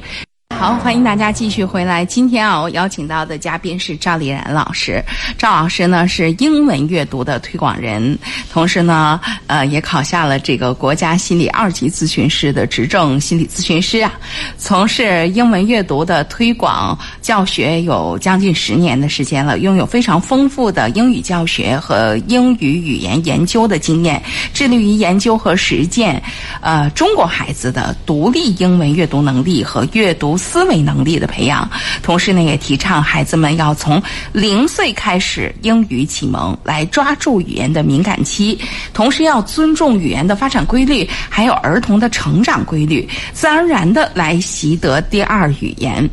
[0.59, 2.03] 好，欢迎大家继续回来。
[2.03, 5.05] 今天啊，我邀请到的嘉宾是赵丽然老师。
[5.37, 8.19] 赵老师呢是英文阅读的推广人，
[8.51, 14.11] 同时呢，呃，也考下了这个国家心理二级咨询师的执证心理咨询师啊，
[14.57, 24.21] 从事英文阅读的推广教学有将近十年的时间了，拥有非常丰富的英语教学和英语语言研究的经验，
[24.55, 26.21] 致力于研究和实践，
[26.63, 31.69] 呃，中国孩子的独立英文阅读能力和阅读思维能力的培养。
[32.03, 34.01] 同时呢，也提倡孩子们要从
[34.33, 38.57] 零岁开始英语启蒙，来抓住语言的敏感期，
[38.95, 46.09] 同时要尊重语言的发展规律，还有儿童的成长规律，自然而然的来习得第二语言。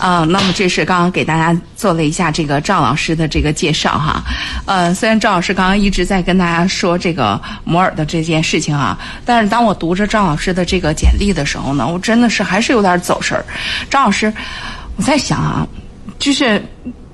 [0.00, 4.24] 啊、那么这是刚刚给大家做了一下这个赵老师的这个介绍哈，
[4.64, 13.44] 呃，虽然赵老师刚刚一直在跟大家说这个摩尔的这件事情啊，但是当我读着赵老师的这个简历的时候呢，我真的是还是有点走神儿。
[13.90, 14.32] 赵老师，
[14.96, 15.68] 我在想啊，
[16.18, 16.62] 就是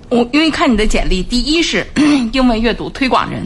[0.09, 1.85] 我因为看你的简历，第一是
[2.33, 3.43] 英文阅读推广人，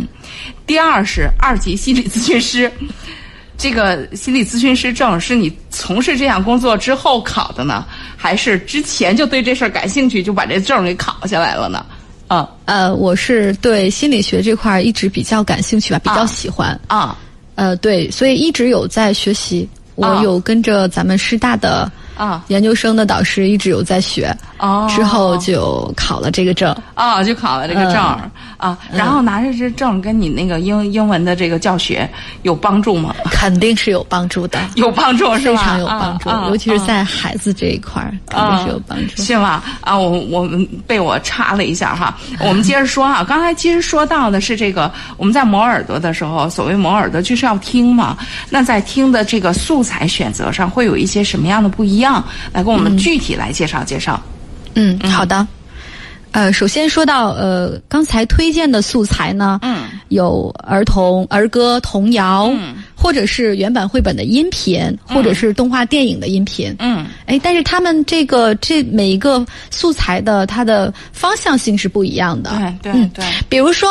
[0.66, 2.70] 第二是二级心理咨询师。
[3.61, 7.85] 这个心理咨询师证是你从事这项工作之后考的呢，
[8.16, 11.85] 还是之前就对这事儿感兴趣，就把这证给考下来了呢？
[12.27, 17.18] 啊，呃，我是对心理学这块一直比较感兴趣吧，比较喜欢啊。
[17.57, 21.68] 呃，对，所以一直有在学习，我有跟着咱们师大的。
[21.70, 21.92] 啊，
[22.49, 27.95] 研究生的导师一直有在学，哦，之后就考了这个证，啊，就考了这个证
[28.57, 32.09] 啊，然后拿着这证跟你那个英英文的这个教学
[32.43, 33.15] 有帮助吗？
[33.31, 35.59] 肯定是有帮助的， 有帮助是吧？
[35.61, 39.63] 非常有帮助，尤其是在孩子这一块儿，肯定是有帮助，是吗？
[39.81, 48.17] 啊，我我们被我插了一下哈， 我们接着说啊，刚才其实说到的是这个，我们在磨耳朵的时候，所谓磨耳朵就是要听嘛，
[48.51, 52.10] 那在听的这个素材选择上会有一些什么样的不一样？
[52.53, 54.20] 来，跟我们具体来介绍介绍。
[54.75, 55.46] 嗯，好的。
[56.33, 73.25] 呃，首先说到呃，刚才推荐的素材呢，嗯，有儿童儿歌、童谣，嗯，或者是原版绘本的音频，或者是动画电影的音频，嗯，哎，但是他们这个这每一个素材的它的方向性是不一样的，对对对。
[73.49, 73.88] 比如说。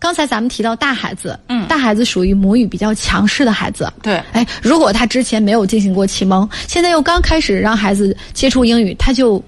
[0.00, 9.40] 刚才咱们提到大孩子，嗯，大孩子属于母语比较强势的孩子，对，哎，如果他之前没有进行过启蒙，现在又刚开始让孩子接触英语，他就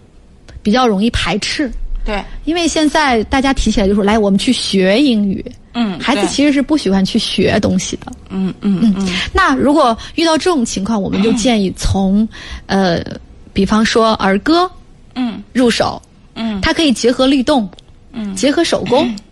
[0.63, 1.73] 比较容易排斥，
[2.05, 12.29] 对，因为现在大家提起来就说来我们去学英语，嗯，孩子其实是不喜欢去学东西的，嗯嗯嗯，那如果遇到这种情况，我们就 建议从，
[12.67, 13.03] 呃，
[13.55, 14.71] 比方说儿歌，
[15.15, 16.01] 嗯，入手，
[16.35, 17.67] 嗯，它可以结合律动，
[18.13, 19.09] 嗯，结合手工。
[19.09, 19.17] 嗯，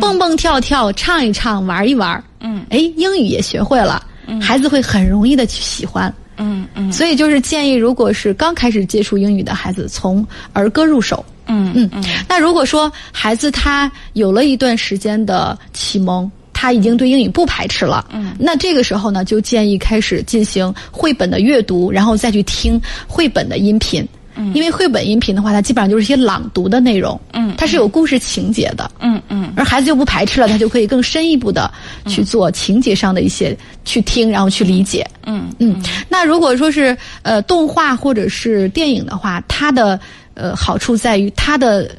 [0.00, 4.04] 蹦蹦跳跳，唱一唱，玩一玩，嗯，哎，英语也学会了，
[4.40, 12.04] 孩子会很容易的去喜欢，嗯嗯，所以就是建议，如果是刚开始接触英语的孩子，从儿歌入手，嗯嗯嗯。
[12.28, 24.06] 那如果说孩子他有了一段时间的启蒙，他已经对英语不排斥了，嗯，那这个时候呢，就建议开始进行绘本的阅读，然后再去听绘本的音频。
[24.54, 31.70] 因为绘本音频的话，它基本上就是一些朗读的内容，嗯，它是有故事情节的，嗯嗯，而孩子就不排斥了，他就可以更深一步的
[32.06, 35.80] 去做情节上的一些去听，然后去理解，嗯嗯。
[36.08, 39.98] 那如果说是呃动画或者是电影的话，它的
[40.34, 41.90] 呃好处在于它的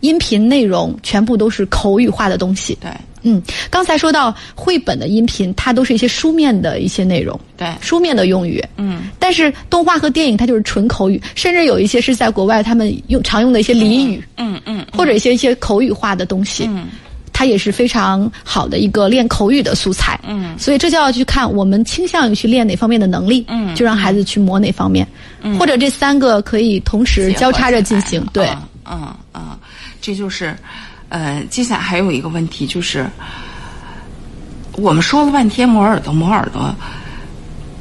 [0.00, 2.90] 音频内容全部都是口语化的东西，对。
[3.24, 8.62] 嗯，刚才说到绘本的音频，它都是一些书面的一些内容，对，书面的用语。
[8.76, 16.86] 嗯，但是动画和电影它就是纯口语，甚至有一些是在国外他们用常用的一些俚语，嗯嗯，或者一些一些口语化的东西，嗯，
[17.32, 20.20] 它也是非常好的一个练口语的素材。
[20.26, 25.06] 嗯，所以这就要去看我们倾向于去练哪方面的能力，嗯，就让孩子去磨哪方面，
[25.40, 28.22] 嗯，或者这三个可以同时交叉着进行。
[28.34, 28.48] 对，
[28.84, 29.58] 嗯嗯，
[30.02, 30.54] 这就是。
[31.14, 33.08] 呃，接下来还有一个问题就是，
[34.72, 36.74] 我们说了半天磨耳朵，磨耳朵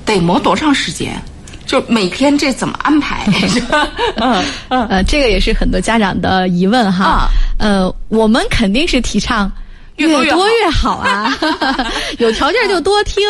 [0.05, 1.19] 得磨多长时间？
[1.65, 3.25] 就每天这怎么安排？
[4.21, 7.27] 嗯嗯，呃，这个也是很多家长的疑问哈。
[7.57, 9.51] 呃，我们肯定是提倡
[9.95, 11.35] 越多越好啊，
[12.19, 13.23] 有条件就多听，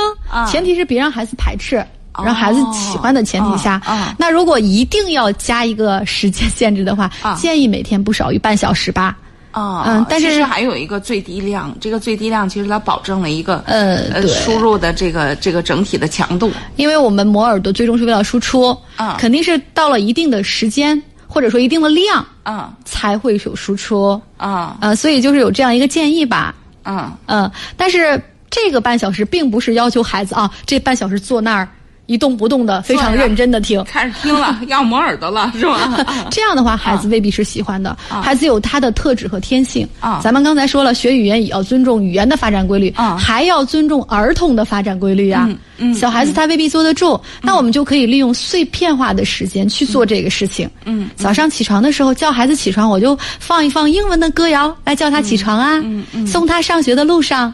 [0.46, 1.82] 前提是别让孩子排斥，
[2.26, 3.82] 让孩子喜欢的前提下。
[4.18, 9.16] 那如果一定要加一个时间限制的话，建议每天不少于半小时吧。
[9.54, 27.12] 啊，嗯，但是还有一个最低量，这个最低量其实它保证了一个呃呃输入的这个这个整体的强度，因为我们磨耳朵最终是为了输出，啊，肯定是到了一定的时间或者说一定的量，啊，才会有输出，啊，呃，所以就是有这样一个建议吧，嗯。
[27.28, 31.70] 嗯，但是这个半小时并不是要求孩子啊，这半小时坐那儿。
[32.06, 36.06] 一动不动的，非常认真的听，开始听了， 要磨耳朵了，是吧？
[36.30, 37.98] 这样的话，孩子未必是喜欢的。
[38.10, 39.88] 孩子有他的特质和天性。
[40.00, 45.50] 啊，咱们刚才说了，学语言也要尊重语言的发展规律，啊，还要尊重儿童的发展规律呀。
[45.78, 50.70] 嗯，小孩子他未必坐得住，那我们就可以利用碎片化的时间去做这个事情。
[50.86, 55.80] 嗯，早上起床的时候叫孩子起床，我就放一放英文的歌谣来叫他起床啊。
[55.84, 57.54] 嗯嗯，送他上学的路上，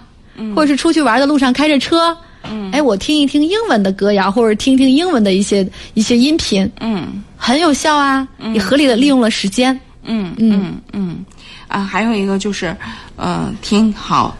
[0.55, 2.15] 或者是出去玩的路上开着车。
[2.43, 10.79] 嗯，哎，我听一听英文的歌谣，或者听听英文的一些一些音频，嗯，很有效啊，也合理的利用了时间，嗯嗯。
[10.93, 11.23] 嗯，
[11.67, 12.75] 啊，还有一个就是，
[13.15, 14.35] 呃，挺好，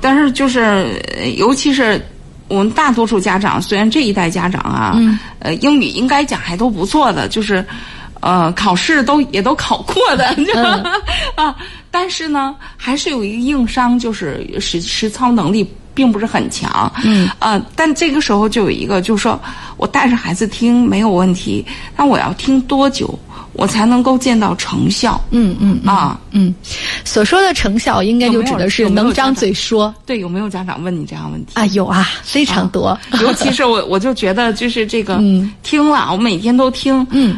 [0.00, 1.00] 但是就是
[1.36, 2.00] 尤其是
[2.48, 4.98] 我们大多数家长，虽然这一代家长啊，
[5.38, 7.64] 呃，英语应该讲还都不错的，就是
[8.20, 10.26] 呃，考试都也都考过的，
[11.36, 11.54] 啊，
[11.90, 15.66] 但是呢，还是有一个硬伤，就是实实操能力。
[15.98, 19.36] 并不是很强，嗯，呃，但这个时候就有一个，就是说
[19.76, 23.18] 我带着孩子听没有问题，那我要听多久？
[23.54, 25.20] 我才能够见到成效。
[25.30, 26.54] 嗯嗯啊嗯，
[27.04, 29.92] 所说的成效应该就指的是能张嘴说。
[30.06, 31.66] 对，有没有家长问你这样问题啊？
[31.66, 32.96] 有啊，非常多。
[33.20, 37.04] 尤其是我，我就觉得就是这个嗯听了，我每天都听。
[37.10, 37.36] 嗯。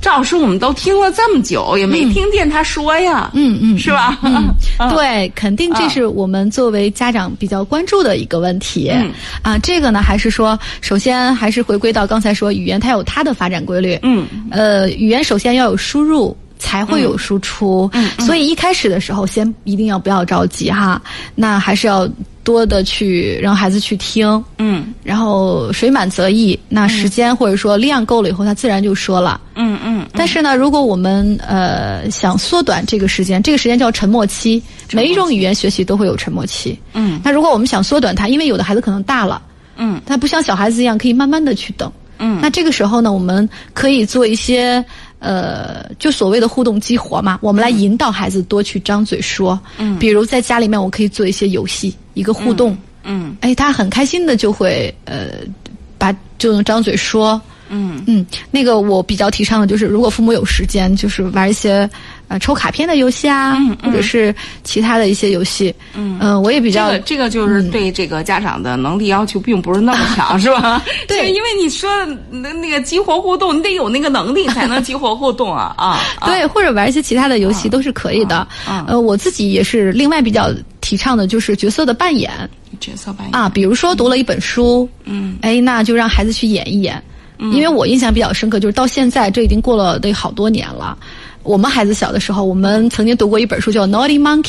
[0.00, 4.18] 赵老师，我们都听了这么久，也没听见他说呀，嗯嗯，是吧？
[4.22, 4.48] 嗯，
[4.94, 8.90] 对，肯定这是我们作为家长比较关注的一个问题。
[8.90, 9.10] 嗯
[9.42, 13.98] 啊，这个呢，还是说，首先还是回归到刚才说，语言它有它的发展规律。
[14.02, 17.90] 嗯，呃，语言首先要有输入，才会有输出。
[17.92, 21.00] 嗯，所以一开始的时候，先一定要不要着急哈，
[21.34, 22.08] 那还是要。
[22.48, 30.06] 多的去让孩子去听，嗯，然后水满则溢，那时间或者说量够了以后，他自然就说了，嗯嗯。
[30.14, 37.20] 但是呢，如果我们呃想缩短这个时间，这个时间叫沉默期，每一种语言学习都会有沉默期，嗯。
[37.22, 39.42] 那如果我们想缩短它，因为有的孩子可能大了，
[39.76, 42.38] 嗯，他不像小孩子一样可以慢慢的去等，嗯。
[42.40, 44.82] 那这个时候呢，我们可以做一些。
[45.18, 49.58] 呃，就所谓的互动激活嘛，我们来引导孩子多去张嘴说。
[49.78, 52.76] 嗯，比如在家里面，我可以做一些游戏，一个互动。
[53.04, 55.30] 嗯，哎，他很开心的就会呃，
[55.96, 57.40] 把就能张嘴说。
[57.68, 61.88] 嗯嗯，那个我比较提倡的就是，如果父母有时间，就是玩一些
[62.28, 65.74] 呃抽卡片的游戏啊，或者是其他的一些游戏。
[65.94, 70.82] 嗯嗯，我也比较这个这个就是对这个家长的能力要求并不是那么强， 是吧？
[71.06, 71.90] 对，因为你说
[72.30, 76.00] 那那个激活互动，你得有那个能力才能激活互动啊 啊！
[76.26, 78.46] 对，或者玩一些其他的游戏都是可以的。
[78.86, 80.50] 呃，我自己也是另外比较
[80.80, 82.30] 提倡的就是角色的扮演。
[82.80, 87.02] 角色扮演啊，比如说读了一本书，嗯，哎，那就让孩子去演一演。
[87.38, 90.98] 因为我印象比较深刻，就是到现在这已经过了得好多年了。
[91.44, 94.42] 我们孩子小的时候，我们曾经读过一本书叫《Naughty Monkey》。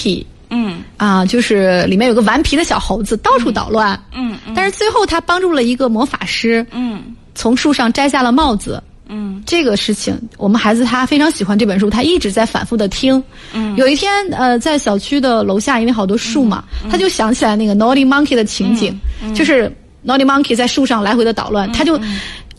[0.49, 0.81] 嗯。
[0.97, 3.97] 啊，就是里面有个顽皮的小猴子，到处捣乱。
[4.13, 4.35] 嗯。
[4.55, 6.65] 但是最后他帮助了一个魔法师。
[6.71, 7.15] 嗯。
[7.35, 8.83] 从树上摘下了帽子。
[9.07, 9.41] 嗯。
[9.45, 13.23] 这个事情，我们孩子他非常喜欢这本书，他一直在反复的听。
[13.53, 13.73] 嗯。
[13.77, 18.99] 有一天，呃，在小区的楼下，因为好多树嘛，他就想起来那个 Naughty Monkey 的情景，
[19.33, 19.71] 就是
[20.05, 21.97] Naughty Monkey 在树上来回的捣乱，他就。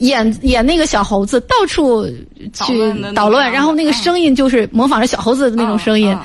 [0.00, 2.06] 演演那个小猴子到处
[2.52, 6.16] 去捣乱，然后那个声音就是模仿着小猴子的那种声音，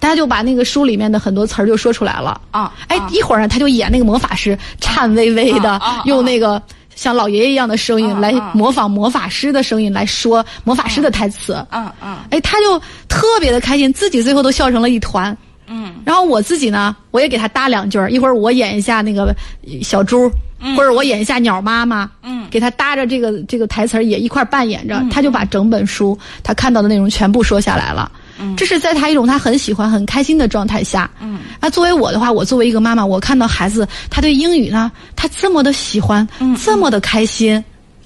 [0.00, 2.40] 他就把那个书里面的很多词儿就说出来了。
[2.50, 6.60] 啊，哎，一会儿呢，他就演那个魔法师，颤巍巍的用那个
[6.94, 11.54] 像老爷爷一样的声音来模仿魔法师的声音来说魔法师的台词。
[11.70, 15.36] 嗯嗯，哎，他就特别的开心，自己最后都笑成了一团。
[15.66, 19.36] 嗯，然后我自己呢，我也给他搭两句儿，一会儿我演一下那个
[19.82, 20.30] 小猪。
[20.76, 28.10] 或者我演一下鸟妈妈，嗯，给他搭着这个这个台词儿也一块扮演着，他就把整本书他看到的内容全部说下来了。
[28.40, 31.10] 嗯，这是在他一种他很喜欢、很开心的状态下。
[31.20, 37.62] 嗯，那，作为我的话，我作为一个妈妈，我看到孩子他对英语呢，他这么的喜欢，嗯这么的开心，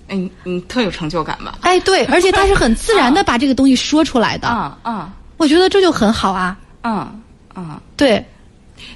[0.08, 1.58] 哎，你特有成就感吧？
[1.62, 4.48] 哎，对， 而且他是很自然的把这个东西说出来的。
[4.48, 6.56] 啊啊，我觉得这就很好啊。
[6.84, 7.20] 嗯
[7.54, 8.24] 嗯，对。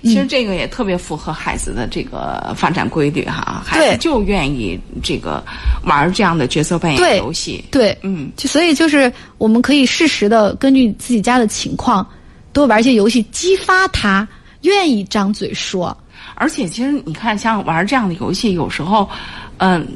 [0.02, 5.42] 其实这个也特别符合孩子的这个发展规律哈，孩子就愿意这个
[5.84, 7.64] 玩这样的角色扮演游戏。
[7.70, 12.06] 对，嗯，就所以就是我们可以适时的根据自己家的情况，
[12.52, 14.26] 多玩一些游戏，激发他
[14.62, 15.96] 愿意张嘴说。
[16.34, 19.08] 而且其实你看，像玩这样的游戏，有时候，
[19.56, 19.86] 嗯，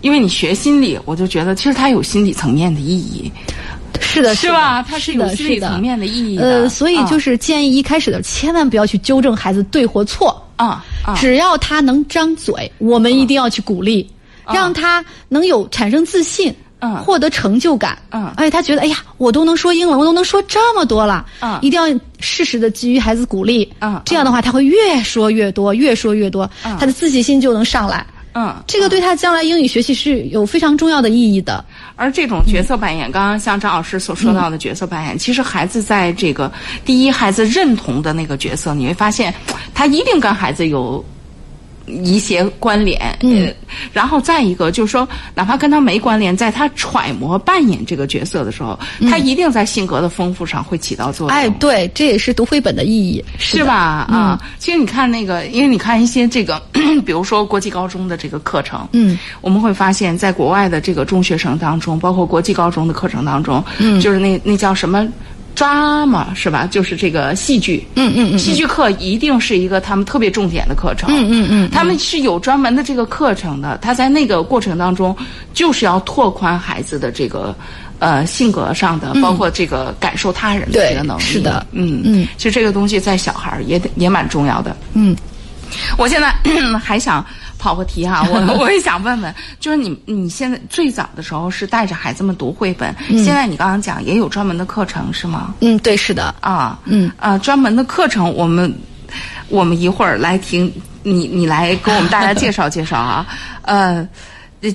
[0.00, 3.30] 因为你学心理，我就觉得其实它有心理层面的意义。
[4.00, 4.82] 是的，是吧？
[4.82, 6.42] 它是有心理层面的意义的。
[6.62, 10.84] 呃，所以就是建议一开始的千万不要去纠正孩子对或错啊。
[11.16, 14.08] 只要他能张嘴，我们一定要去鼓励，
[14.52, 28.04] 让他能有产生自信，嗯，获得成就感，嗯，而且他觉得，哎呀，我都能说英文，我都能说这么多了，嗯，一定要适时的给予孩子鼓励，嗯，这样的话他会越说越多，越说越多，他的自信心就能上来。
[28.38, 31.64] 嗯，这个对他将来英语学习是有非常重要的意义的。
[31.96, 36.52] 而这种角色扮演，刚刚像张老师所说到的角色扮演，其实孩子在这个
[36.84, 39.32] 第一，孩子认同的那个角色，你会发现，
[39.72, 41.02] 他一定跟孩子有。
[41.86, 43.52] 一些关联，嗯，
[43.92, 48.78] 然后再一个就是说，哪怕跟他没关联，在他揣摩扮演这个角色的时候，
[49.10, 51.36] 他一定在性格的丰富上会起到作用。
[51.36, 53.74] 哎，对，这也是读绘本的意义，是吧？
[53.74, 56.60] 啊，其实你看那个，因为你看一些这个，
[57.04, 65.06] 比如说国际高中的这个课程，嗯，我们会发现，在国外的这个中学生当中，包括国际高中的课程当中，嗯，就是那那叫什么？
[65.56, 66.68] 抓嘛是吧？
[66.70, 73.76] 就是这个戏剧，嗯嗯嗯，戏剧课一定是一个他们特别重点的课程，嗯嗯嗯，他们是有专门的这个课程的。
[73.78, 75.16] 他在那个过程当中，
[75.54, 77.56] 就是要拓宽孩子的这个
[77.98, 81.22] 呃性格上的，包括这个感受他人的这个能力。
[81.22, 84.76] 是的，嗯嗯，其实这个东西在小孩儿也也蛮重要的。
[84.92, 85.16] 嗯，
[85.96, 86.34] 我现在
[86.82, 87.24] 还想
[87.58, 95.54] 跑个题哈，我 我也想问问，就是你你现在最早的时候是带着孩子们读绘本，现在你刚刚讲也有专门的课程是吗？
[95.60, 96.34] 嗯，对，是的。
[96.40, 98.72] 啊，嗯啊，专门的课程，我们
[99.48, 103.26] 我们一会儿来听你你来给我们大家介绍介绍啊，
[103.62, 104.06] 呃。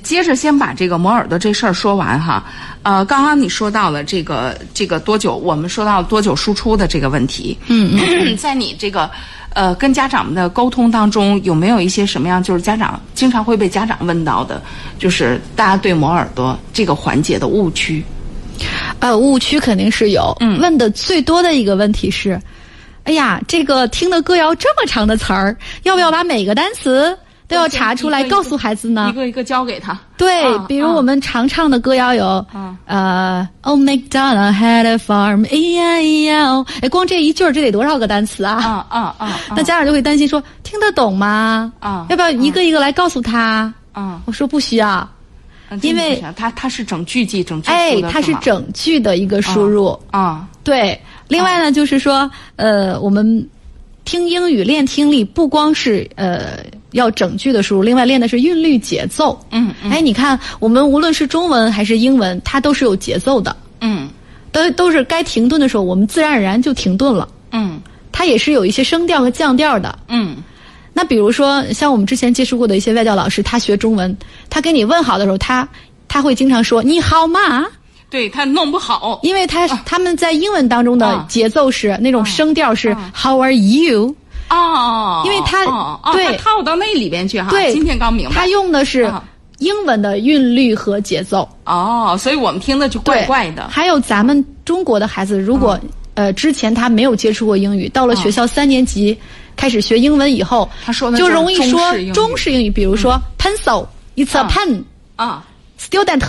[0.04, 2.46] 接着先把这个磨耳朵这事儿说完哈，
[2.84, 9.10] 呃，刚刚你说到了这个这个多久，我们说到多久输出的这个问题，嗯嗯， 在你这个
[9.54, 14.62] 呃跟家长们的沟通当中，有没有一些什么样就是家长经常会被家长问到的，
[14.98, 18.04] 就是大家对磨耳朵这个环节的误区？
[19.00, 22.40] 呃，误区肯定是有，嗯问的最多的一个问题是，
[23.06, 27.18] 哎呀，这个听的歌谣这么长的词儿，要不要把每个单词
[27.52, 29.16] 都要查出来告诉孩子呢一？
[29.16, 30.00] 个一个教给他。
[30.18, 38.54] 对嗯，比如我们常唱的歌谣有，嗯呃，Oh MacDonald had a farm，哎呀哎呀哦，哎，光这一句儿这得多少个单词啊？
[38.56, 39.40] 啊啊啊！
[39.50, 41.72] 那家长就会担心说，听得懂吗？
[41.80, 43.74] 啊要不要一个一个来告诉他？
[43.92, 45.08] 啊，我说不需要，
[45.82, 49.98] 因为他他是整句记整哎它是整句的一个输入。
[50.12, 53.50] 啊对，另外呢，就是说，呃，我们
[54.06, 56.60] 听英语练听力，不光是呃
[56.92, 59.40] 要整句的输入，另外练的是韵律节奏。
[59.52, 59.92] 嗯嗯。
[59.92, 64.10] 哎，你看，我们无论是中文还是英文，它都是有节奏的，嗯。
[64.52, 67.28] 都都是该停顿的时候，我们自然而然就停顿了。
[67.52, 67.80] 嗯。
[68.12, 69.98] 它也是有一些声调和降调的。
[70.10, 70.36] 嗯。
[70.94, 74.16] 那比如说，像我们之前接触过的一些外教老师，他学中文，
[74.50, 75.66] 他跟你问好的时候，他
[76.10, 77.66] 他会经常说“你好吗”，
[78.12, 81.26] 对他弄不好，因为他、他们在英文当中的啊。
[81.30, 83.10] 节奏是、那种声调是啊。
[83.16, 84.14] “How are you”，
[84.52, 87.50] 哦，因为他哦他套到那里边去哈。
[87.50, 88.36] 对今天刚明白。
[88.36, 89.24] 他用的是啊
[89.60, 91.48] 英文的韵律和节奏。
[91.66, 93.68] 哦，所以我们听的就怪怪的。
[93.70, 95.80] 还有咱们中国的孩子，如果、
[96.14, 99.18] 呃之前他没有接触过英语，到了学校三年级、
[99.56, 101.80] 开始学英文以后，他说的就容易说
[102.14, 104.84] 中式英语，比如说、pencil，it's a 啊 pen，student，、
[105.16, 105.46] 啊
[105.80, 106.20] student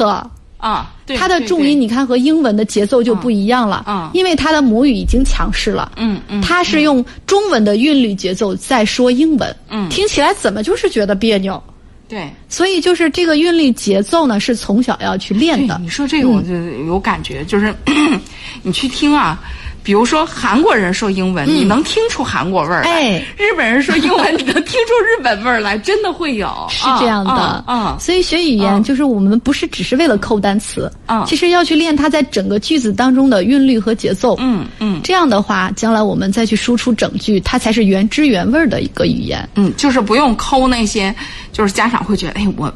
[0.63, 11.61] 啊，对它的重音你看和英文的节奏就不一样了，嗯嗯因为它的母语已经强势了，嗯嗯它是用中文的韵律节奏在说英文，嗯听起来怎么就是觉得别扭？
[12.09, 15.81] 对所以就是这个韵律节奏呢，是从小要去练的，。
[15.83, 16.55] 你说这个我就
[16.87, 17.75] 有感觉，就是
[18.63, 19.41] 你去听啊。
[19.83, 26.49] 比如说韩国人说英文，你能听出韩国味儿来；日本人说英文，你能听出日本味儿来，真的会有。
[26.71, 28.83] 是这样的，啊啊所以学语言嗯。
[28.85, 35.01] 就是我们不是只是为了扣单词，啊其实要去练它在整个句子当中的韵律和节奏，嗯嗯。
[35.03, 39.49] 这样的话，将来我们再去输出整句，它才是原汁原味儿的一个语言。
[39.57, 41.15] 嗯，就是不用抠那些，
[41.53, 42.73] 就是家长会觉得，哎，我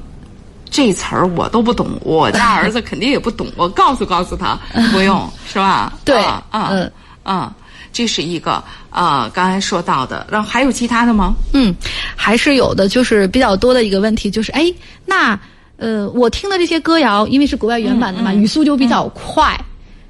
[0.71, 4.59] 这词儿我都不懂，我家 儿子肯定也不懂，我告诉告诉他，
[4.93, 5.93] 不用是吧？
[6.05, 6.91] 对啊啊嗯
[7.23, 7.55] 啊，
[7.93, 11.35] 这是一个啊，刚才说到的，然后还有其他的吗？
[11.53, 11.75] 嗯，
[12.14, 14.73] 还是有的，就是比较多的一个问题，就是哎，
[15.05, 15.39] 那
[15.77, 19.59] 呃，我听的这些歌谣，因为是国外原版的嘛，嗯语速就比较快。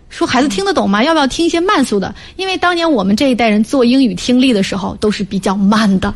[0.09, 1.03] 说孩子听得懂吗？
[1.03, 2.15] 要不要听一些慢速的？
[2.37, 6.15] 因为当年我们这一代人做英语听力的时候都是比较慢的。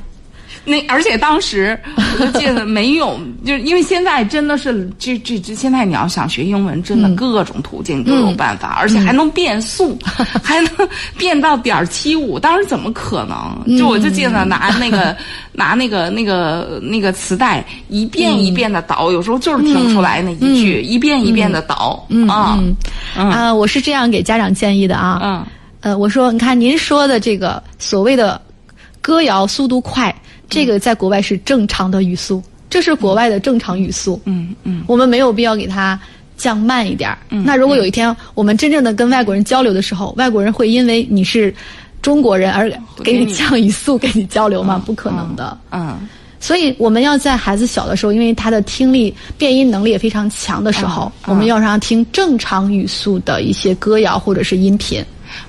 [0.65, 9.99] 那而且当时我就记得没有， 就是因为现在真的是这这这，现在你要想学英文，真的各种途径都有办法，而且还能变速，
[10.43, 10.71] 还能
[11.17, 12.39] 变到点儿七五。
[12.39, 13.79] 当时怎么可能？
[13.79, 15.17] 就我就记得拿那个
[15.53, 22.59] 拿那个那个那个磁带一遍一遍的倒，有时候就是听不出来那一句，一遍一遍的倒啊，
[23.17, 23.31] 嗯。
[23.31, 25.19] 啊、我是这样给家长建议的啊。
[25.23, 25.47] 嗯。
[25.81, 28.39] 呃，我说，你看您说的这个所谓的
[29.01, 30.15] 歌谣速度快，
[30.51, 34.21] 这个在国外是正常的语速，这是国外的正常语速。
[34.25, 35.99] 嗯嗯我们没有必要给它
[36.37, 37.19] 降慢一点儿。
[37.29, 41.55] 那如果有一天我们真正的跟外国人交流的时候，外国人会因为你是
[42.03, 42.71] 中国人而
[43.03, 44.83] 给你降语速跟你交流吗？
[44.85, 45.57] 不可能的。
[45.71, 46.09] 嗯
[46.43, 55.05] 所以我们要在孩子小的时候，因为他的听力变音能力也非常强的时候，嗯我们要让他听正常语速的一些歌谣或者是音频。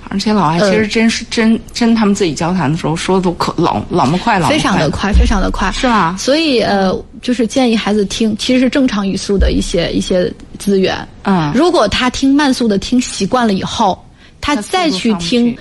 [0.09, 6.15] 而且老外其实真是真真，他们自己交谈的时候说的都可老老么快，老么非常的快，非常的快，是吧？
[6.19, 10.95] 所以呃，就是建议孩子听，其实是正常语速的一些一些资源。
[11.23, 14.03] 嗯如果他听慢速的听习惯了以后，
[14.39, 15.55] 他再去听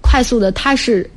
[0.00, 1.08] 快速的，他是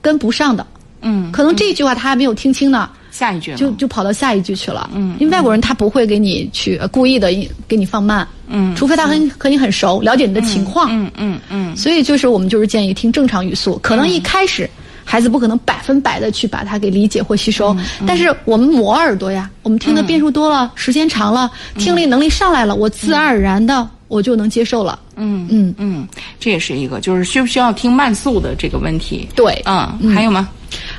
[0.00, 0.66] 跟不上的。
[1.00, 4.90] 嗯，可能这句话他还没有听清呢，下一句呢就就跑到下一句去了。
[4.94, 7.28] 嗯因为外国人他不会给你去呃故意的
[7.68, 8.26] 给你放慢。
[8.48, 10.88] 嗯除非他很和你很熟，了解你的情况。
[10.90, 14.68] 嗯嗯嗯所以就是我们就是建议听正常语速，可能一开始。
[15.04, 24.96] 孩子不可能百分百的去把它给理解或吸收，嗯但是我们磨耳朵呀，我们听的遍数多了，时间长了，听力能力上来了，我自然而然的我就能接受了。
[25.16, 26.06] 嗯嗯，嗯，
[26.38, 29.28] 这也是一个就是需不需要听慢速的这个问题。
[29.34, 30.48] 对，嗯，还有吗？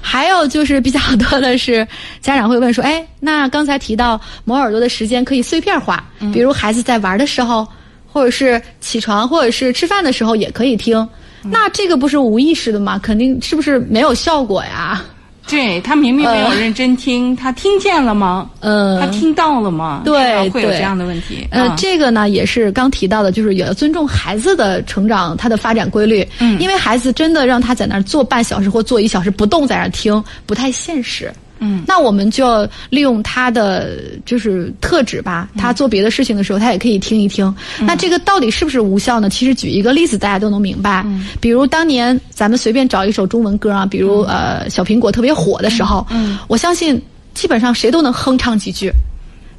[0.01, 1.87] 还有就是比较多的是，
[2.21, 6.03] 家长会问说：“哎，那刚才提到磨耳朵的时间可以碎片化，
[6.33, 7.67] 比如孩子在玩的时候，
[8.11, 11.07] 或者是起床，或者是吃饭的时候也可以听。
[11.43, 12.97] 那这个不是无意识的吗？
[12.97, 15.03] 肯定是不是没有效果呀？”
[15.47, 18.49] 对他明明没有认真听，他听见了吗？
[18.61, 20.01] 呃，他听到了吗？
[20.05, 21.45] 对，会有这样的问题。
[21.51, 26.25] 呃，这个呢也是刚提到的，就是也要尊重孩子的成长，他的发展规律。
[26.39, 31.31] 嗯，因为孩子真的让他在那儿坐半小时或坐一小时不动，在那儿听，不太现实。
[31.63, 37.53] 嗯，那我们就要利用他的就是特质吧，他做别的事情的时候，他也可以听一听。
[37.79, 39.29] 那这个到底是不是无效呢？
[39.29, 41.05] 其实举一个例子，大家都能明白。
[41.39, 47.01] 比如当年咱们随便找一首中文歌啊，比如呃小苹果特别火的时候，嗯，我相信
[47.33, 48.91] 基本上谁都能哼唱几句。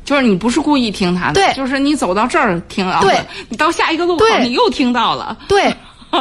[0.05, 5.75] 就是你不是故意听他的，对，就是你走到这儿听啊，对，你到下一个路口你又听到了，对。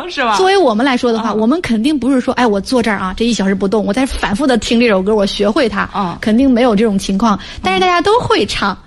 [0.10, 0.36] 是吧？
[0.38, 7.39] 作为我们来说的话，我们肯定不是说，哎，我坐这儿啊，这一小时不动，我在反复的听这首歌，我学会它，啊，肯定没有这种情况。
[7.62, 8.78] 但是大家都会唱，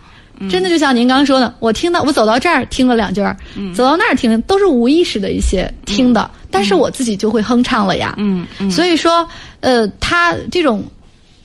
[0.50, 3.36] 真的就像您刚刚说的，我听到我走到这儿听了两句儿，
[3.74, 8.14] 走到那儿听，都是无意识的一些听的，但是我自己就会哼唱了呀。
[8.18, 8.70] 嗯嗯。
[8.70, 9.26] 所以说，
[9.60, 10.84] 呃，他这种。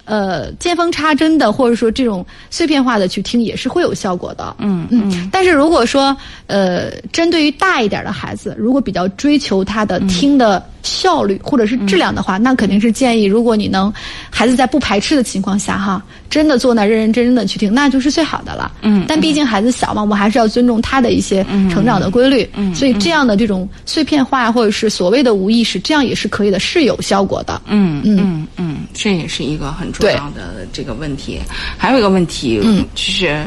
[0.05, 4.55] 呃，见缝插针的，或者说这种碎片化的去听，也是会有效果的。
[4.59, 5.29] 嗯嗯。
[5.31, 6.15] 但是如果说，
[6.47, 13.93] 呃，针对于大一点的孩子，如果比较追求他的听的效率或者是质量的话，那肯定是建议，如果你能
[14.29, 18.71] 孩子在不排斥的情况下，哈，真的坐那认认真真的去听，那就是最好的了。
[18.81, 19.05] 嗯。
[19.07, 22.49] 但毕竟孩子小嘛，我们还是要尊重他的一些成长的规律。
[22.55, 22.73] 嗯。
[22.73, 27.61] 所以这样的这种碎片化或者是所谓的无意识，这样也是可以的，是有效果的。
[27.67, 29.89] 嗯嗯嗯，这也是一个很。
[29.91, 31.39] 重要的这个问题，
[31.77, 33.45] 还有一个问题，嗯，就是，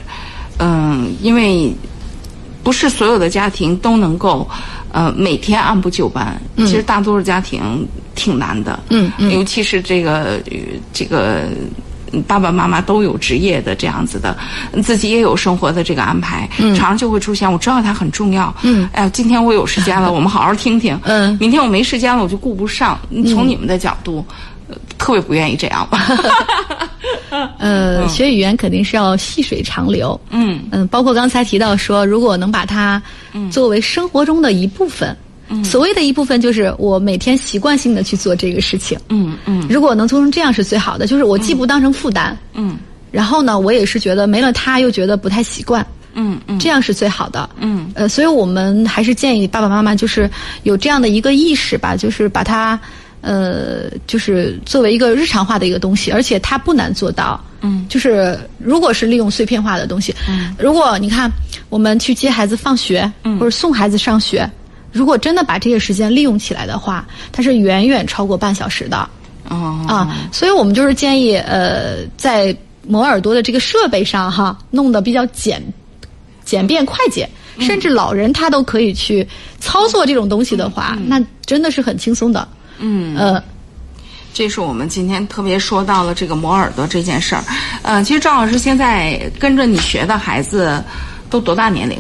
[0.59, 1.75] 嗯，因为
[2.65, 4.49] 不是所有的家庭都能够，
[4.91, 6.41] 呃，每天按部就班。
[6.57, 10.41] 其实大多数家庭挺难的，嗯嗯，尤其是这个
[10.93, 11.45] 这个
[12.27, 14.37] 爸爸妈妈都有职业的这样子的，
[14.83, 17.51] 自己也有生活的这个安排，嗯，常常就会出现。
[17.53, 22.99] 我知道它很重要，嗯，哎，今天我有时间了， 我们好好听听，嗯，明天我没时间了，我就顾不上。
[23.27, 24.25] 从你们的角度。
[24.97, 26.07] 特别不愿意这样吧？
[27.59, 30.19] 呃，学语言肯定是要细水长流。
[30.31, 33.03] 嗯嗯，包括刚才提到说，如果能把它
[33.51, 35.17] 作为生活中的一部分，
[35.63, 38.99] 所谓的一部分就是我每天习惯性的去做这个事情。
[39.09, 42.77] 嗯嗯，如果能做成这样是最好的，就是我既不当成负担，嗯，
[43.11, 45.87] 然后呢，我也是觉得没了它又觉得不太习惯。
[46.17, 47.49] 嗯嗯，这样是最好的。
[47.59, 50.31] 嗯呃，所以我们还是建议爸爸妈妈就是
[50.63, 52.79] 有这样的一个意识吧，就是把它。
[53.25, 57.43] 呃，就是作为一个日常化的一个东西，而且它不难做到。
[57.63, 61.31] 嗯，就是如果是利用碎片化的东西，嗯，如果你看
[61.71, 64.49] 我们去接孩子放学，嗯，或者送孩子上学，
[64.93, 69.09] 如果真的把这些时间利用起来的话，它是远远超过半小时的。
[69.49, 72.55] 哦啊，所以我们就是建议，呃，在
[72.87, 75.63] 磨耳朵的这个设备上，哈，弄得比较简
[76.45, 77.27] 简便快捷，
[77.61, 79.27] 甚至老人他都可以去
[79.59, 82.47] 操作这种东西的话，那真的是很轻松的。
[82.79, 83.43] 嗯呃，
[84.33, 87.45] 这是我们今天特别说到了这个磨耳朵这件事儿。
[87.83, 90.83] 呃，其实赵老师现在跟着你学的孩子
[91.31, 91.99] 都多大年龄？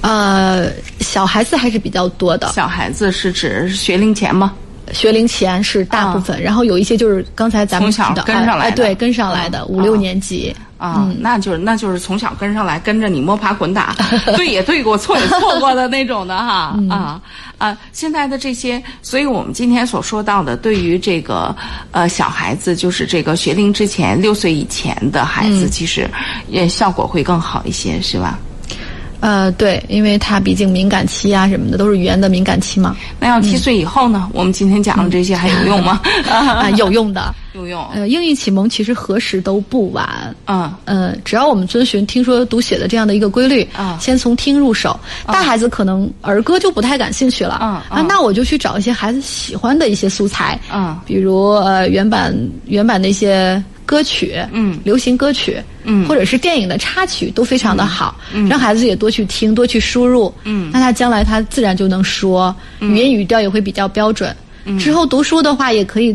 [0.00, 0.70] 呃，
[1.00, 2.52] 小孩子还是比较多的。
[2.52, 4.54] 小孩子是指学龄前吗？
[4.92, 13.94] 学龄前是大部分，然后有一些就是刚才咱们从小跟上来的，对，跟上来的五六年级啊，那就是那就是从小跟上来，跟着你摸爬滚打，
[14.36, 16.78] 对也对过，错也 错过的那种的哈。
[16.88, 17.20] 啊
[17.58, 17.76] 啊！
[17.92, 21.54] 现在的这些，所以我们今天所说到的，对于这个
[21.90, 26.08] 呃小孩子，就是这个学龄之前六岁以前的孩子，其实
[26.48, 28.38] 也效果会更好一些，是吧？
[29.20, 32.96] 呃，对，因为他毕竟敏感期啊什么的都是语言的敏感期嘛。
[33.18, 34.28] 那要七岁以后呢？
[34.32, 36.00] 我们今天讲的这些还有用吗？
[36.30, 37.84] 啊， 有用的，有用。
[37.92, 40.08] 呃，英语启蒙其实何时都不晚。
[40.46, 44.98] 嗯呃，只要我们遵循听说读写的这样的一个规律，啊，先从听入手。
[45.26, 52.32] 大孩子可能儿歌就不太感兴趣了，嗯啊，那我就去找一些孩子喜欢的一些素材，嗯，比如呃原版
[52.66, 53.60] 原版的一些。
[53.88, 64.36] 歌曲，嗯，流行歌曲，嗯，或者是电影的插曲都非常的好，嗯，让孩子也多去听，多去输入，嗯，那他将来他自然就能说，语音语调也会比较标准，
[64.66, 66.14] 嗯，之后读书的话也可以，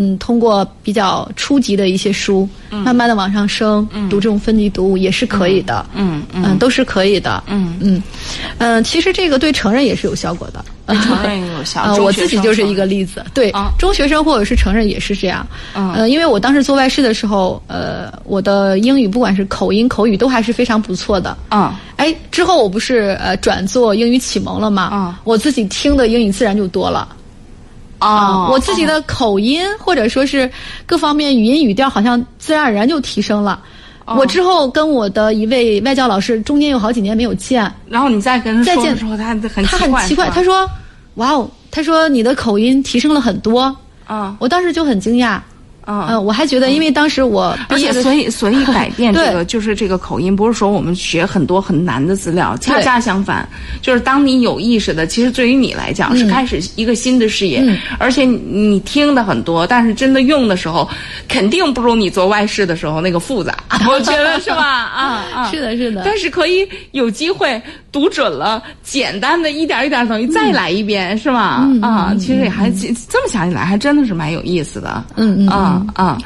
[0.00, 8.00] 嗯，通过比较初级的一些书，嗯，慢慢的往上升，嗯，读这种分级读物也是可以的，嗯嗯，都是可以的，嗯嗯，
[8.58, 10.64] 呃，其实这个对成人也是有效果的。
[11.02, 13.22] 成人也有效，呃，我自己就是一个例子。
[13.34, 15.46] 对，中学生或者是成人也是这样。
[15.74, 21.36] 嗯，呃，因为我当时做外事的时候，呃，我的英语不管是口音、口语都还是非常不错的。
[21.50, 24.88] 嗯，哎，之后我不是呃转做英语启蒙了吗？
[24.94, 27.06] 嗯，我自己听的英语自然就多了。
[28.00, 30.50] 哦，我自己的口音或者说是
[30.86, 33.60] 各方面语音语调，好像自然而然就提升了。
[34.06, 40.66] 我之后跟我的一位外教老师，中间有好几年没有见，然后你再跟他再见说的时候，他很他很奇怪，他说
[41.16, 43.76] ：“哇哦，他说你的口音提升了很多。”
[44.06, 45.38] 啊我当时就很惊讶。
[45.88, 46.06] 嗯。
[46.08, 53.48] 嗯，我还觉得，因为当时我而且，所以， 所以改变这个就是这个口音，不是说我们学很多很难的资料，恰恰相反，
[53.82, 57.76] 就是当你有意识的，其实对于你来讲是嗯开始一个新的视野，嗯。
[57.98, 60.88] 而且你你听的很多，但是真的用的时候，
[61.26, 63.56] 肯定不如你做外事的时候那个复杂，
[63.88, 64.62] 我觉得是吧？
[64.94, 67.60] 啊啊，是的，是的，但是可以有机会
[67.90, 71.62] 读准了，简单的一点一点等于再来一遍，是吧？
[71.64, 75.02] 嗯啊，其实也还这么想起来，还真的是蛮有意思的。
[75.16, 76.18] 嗯嗯啊啊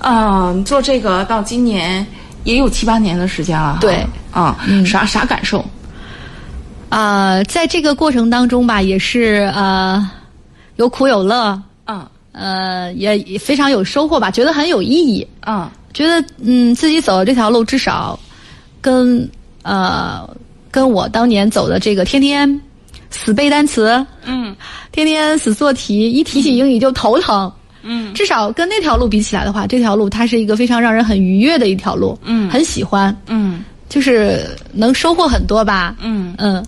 [0.00, 0.54] 啊！
[0.64, 2.06] 做这个到今年
[2.44, 3.78] 也有七八年的时间了。
[3.80, 5.64] 对啊，啥啥感受？
[6.88, 10.08] 啊，在这个过程当中吧，也是呃，
[10.76, 15.26] 有苦有乐，嗯呃，也也非常有收获吧，觉得很有意义。
[15.46, 18.18] 嗯觉得嗯，自己走的这条路，至少
[18.82, 19.26] 跟
[19.62, 20.28] 呃
[20.70, 22.60] 跟我当年走的这个天天
[23.10, 24.54] 死背单词，嗯
[24.92, 27.50] 天天死做题，一提起英语就头疼。
[27.86, 28.12] 嗯。
[28.12, 32.50] 至少跟那条路比起来的话，这条路它是一个非常让人很愉悦的一条路，嗯。
[32.50, 33.64] 很喜欢，嗯。
[33.88, 35.94] 就是能收获很多吧。
[36.00, 36.62] 嗯，嗯，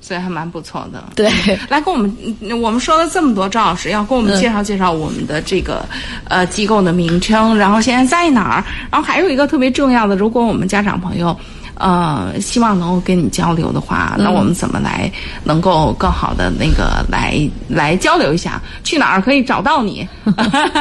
[0.00, 1.04] 所以还蛮不错的。
[1.14, 1.30] 对，
[1.70, 4.40] 来跟我们，嗯我们说了这么多，赵老师要跟我们嗯。
[4.40, 5.86] 介绍介绍我们的这个、
[6.24, 11.34] 呃机构的名称，然后现在在哪儿，然后还有一个特别重要的，如果我们家长朋友。
[11.78, 15.10] 呃，希望能够跟你交流的话，嗯那我们怎么来
[15.44, 18.60] 能够更好的那个来来交流一下？
[18.84, 20.06] 去哪儿可以找到你？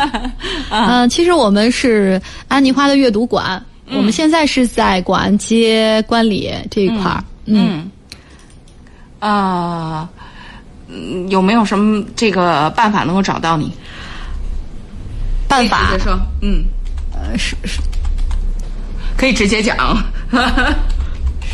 [0.69, 7.23] 呃，其实我们是安妮花的阅读馆，我们现在是在广安街观礼这一块儿。
[7.45, 7.91] 嗯，嗯，
[9.19, 10.09] 呃，
[10.89, 13.71] 嗯有没有什么这个办法能够找到你？
[15.47, 15.91] 办法
[16.41, 16.65] 嗯，
[17.13, 17.79] 呃是是
[19.17, 19.75] 可以直接讲。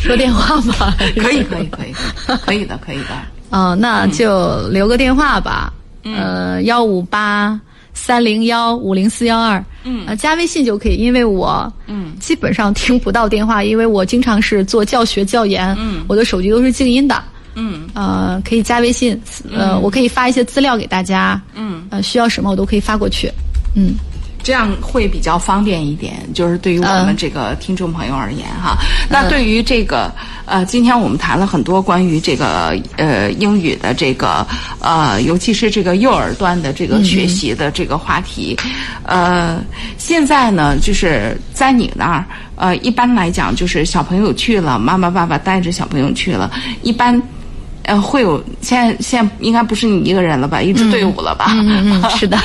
[0.00, 0.94] 说电话吗？
[1.16, 1.94] 可以， 可以，可以，
[2.44, 3.16] 可以的，可以的。
[3.50, 5.72] 嗯，那就留个电话吧。
[6.02, 7.58] 呃，幺五八
[7.94, 9.64] 三零幺五零四幺二。
[9.84, 17.22] 嗯呃，加微信就可以，因为我嗯基本上听不到电话，因为我经常是做教学教研，嗯我的手机都是静音的。
[17.54, 19.18] 嗯呃，可以加微信，
[19.56, 23.30] 呃，我可以发一些资料给大家，嗯，呃，需要什么我都可以发过去。
[23.76, 23.94] 嗯，
[24.44, 28.76] 这样会比较方便一点，就是对于我们嗯这个听众朋友而言哈。
[29.08, 30.12] 那对于这个
[30.44, 34.46] 呃，今天我们谈了很多关于这个呃英语的这个
[34.80, 38.54] 呃，尤其是这个幼儿端的这个学习的这个话题，
[39.04, 39.64] 呃，
[39.96, 42.24] 现在呢，就是在你那儿，
[42.56, 46.50] 呃，一般来讲就是小朋友去了，妈妈爸爸带着小朋友去了，
[46.82, 47.20] 一般。
[47.84, 51.46] 呃，会有现在现在应该不是你一个人了吧，一支队伍了吧？
[51.54, 52.38] 嗯嗯嗯 是的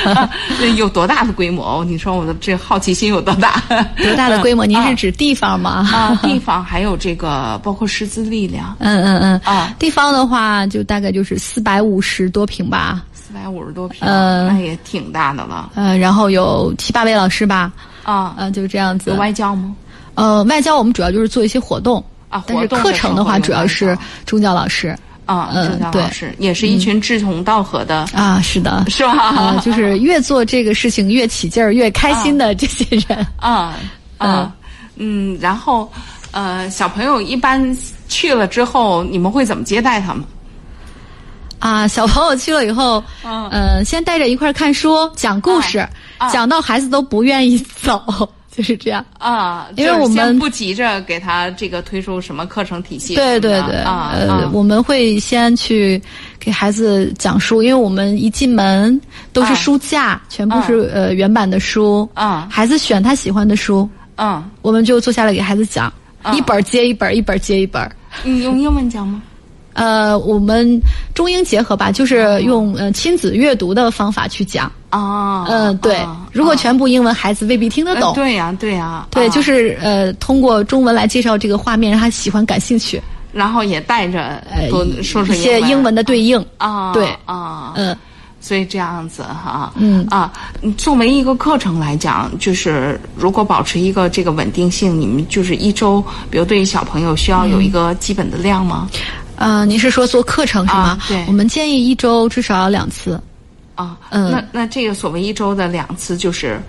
[0.75, 1.83] 有多大的规模？
[1.85, 3.61] 你说我的这好奇心有多大？
[3.97, 4.65] 多大的规模？
[4.65, 5.87] 您啊是指地方吗？
[5.93, 17.71] 啊，地方还有这个包括师资力量，嗯嗯嗯啊地方的话就大概就是四百五十多平吧，四百五十多平，呃那也挺大的了呃，然后有七八位老师吧，
[18.03, 18.33] 啊。
[18.37, 19.15] 呃，就这样子有。
[19.15, 19.73] 外教吗？
[20.15, 24.97] 呃，外教我们主要就是做一些活动啊但是活动课程的话主要是教中教老师
[25.29, 29.13] 啊，嗯对郑教老师也是一群志同道合的，啊，是的，是吧？
[29.13, 33.25] 啊，就是越做这个事情越起劲儿、越开心的这些人。
[33.37, 33.75] 啊
[34.17, 34.51] 啊
[34.95, 35.89] 嗯，然后
[36.31, 37.77] 呃，小朋友一般
[38.07, 40.23] 去了之后，你们会怎么接待他们？
[41.59, 45.77] 啊，小朋友去了以后，嗯呃，先带着一块儿看书、讲故事，
[46.17, 48.27] 啊讲到孩子都不愿意走，
[48.59, 49.05] 就是这样。
[49.17, 56.01] 啊，因为我们不急着给他这个推出什么课程体系对，对对，啊，呃，啊我们会先去
[56.37, 58.99] 给孩子讲书，因为我们一进门
[59.31, 65.85] 都是啊书架，全部是呃原版的书，啊孩子选他喜欢的书，啊，我们就坐下来给孩子讲，
[66.21, 67.89] 啊一本儿接一本儿，一本儿接一本儿。
[68.23, 69.23] 你用英文讲吗？
[69.79, 70.81] 呃，我们
[71.13, 74.69] 中英结合吧，就是用呃亲子阅读的方法去讲。
[74.89, 78.09] 啊，嗯，对啊，如果全部英文，孩子未必听得懂。
[78.09, 83.01] 呃对呀，对呀，对，啊就是呃，通过中文来介绍这个画面，让他喜欢、感兴趣。
[83.31, 86.43] 然后也带着多说说一些英文的对应。
[86.57, 87.95] 啊，对啊，嗯，
[88.41, 90.33] 所以这样子哈，嗯啊，
[90.75, 98.89] 作为一个课程来讲，就是如果保持一个这个稳定性，你们就是一周，比如对于小朋友需要有一个基本的量吗？
[99.39, 100.79] 呃，您是说做课程是吗？
[100.79, 101.23] 啊对。
[101.27, 103.19] 我们建议一周至少两次。
[103.73, 104.29] 啊，嗯。
[104.29, 106.61] 那那这个所谓一周的两次，就是，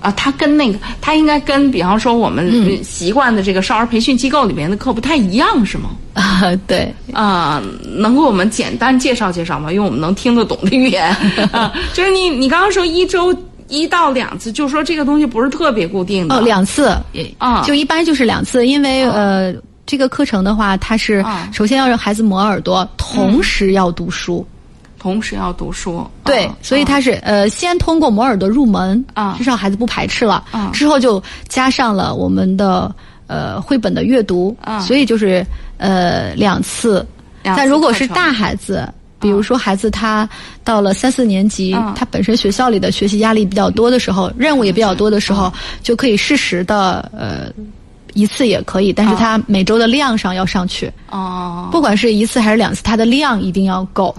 [0.00, 5.90] 啊，它跟那个，它应该跟比方说我们习惯的这个少儿培训机构里面的课不太一样，是吗？
[6.14, 9.72] 啊，对，啊，能给我们简单介绍介绍吗？
[9.72, 11.14] 用我们能听得懂的语言。
[11.52, 13.32] 啊，就是你你刚刚说一周
[13.68, 16.34] 一到两次，就说这个东西不是特别固定的。
[16.34, 16.96] 哦，两次。
[17.38, 19.54] 啊，就一般就是两次，因为呃，
[19.86, 24.46] 这个课程的话，它是首先要让孩子磨耳朵，同时要读书。
[24.98, 30.70] 同时要读书，对，所以他是呃，先通过磨耳朵入门啊，至少孩子不排斥了，啊。
[30.72, 32.92] 之后就加上了我们的
[33.28, 37.06] 呃绘本的阅读，所以就是呃两次。
[37.44, 40.28] 但如果是大孩子，比如说孩子他
[40.64, 45.52] 到了三四年级，他本身学校里的学习压力比较多的时候，任务也比较多的时候，
[45.84, 47.52] 就可以适时的呃
[48.16, 50.90] 一次也可以，但是他每周的量上要上去。
[51.10, 54.12] 哦，不管是一次还是两次，他的量一定要够。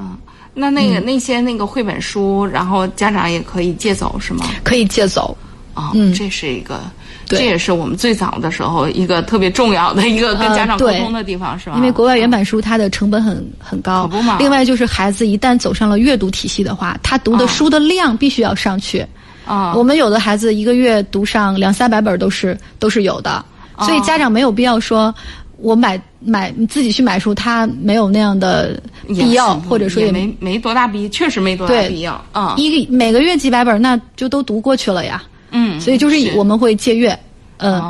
[0.53, 4.45] 那那个那些那个绘本书，然后家长也可以借走是吗？
[4.63, 5.35] 可以借走，
[5.73, 6.79] 啊，这是一个，
[7.25, 11.75] 这也是我们最早的时候一个特别重要的一个跟家长沟通的地方，是吧？
[11.77, 19.05] 因为国外原版书它的成本很很高，另外就是孩子一旦走上了阅读体系的话，他读的书的量必须要上去。
[19.45, 23.45] 啊，我们有的孩子一个月读上两三百本都是都是有的，
[23.79, 25.13] 所以家长没有必要说。
[25.59, 32.53] 我买买你自己去买书，他没有那样的必要，或者说也没没多大必，确实没多大必要啊。
[32.57, 35.23] 一个每个月几百本，那就都读过去了呀。
[35.49, 37.17] 嗯，所以就是我们会借阅。
[37.57, 37.81] 嗯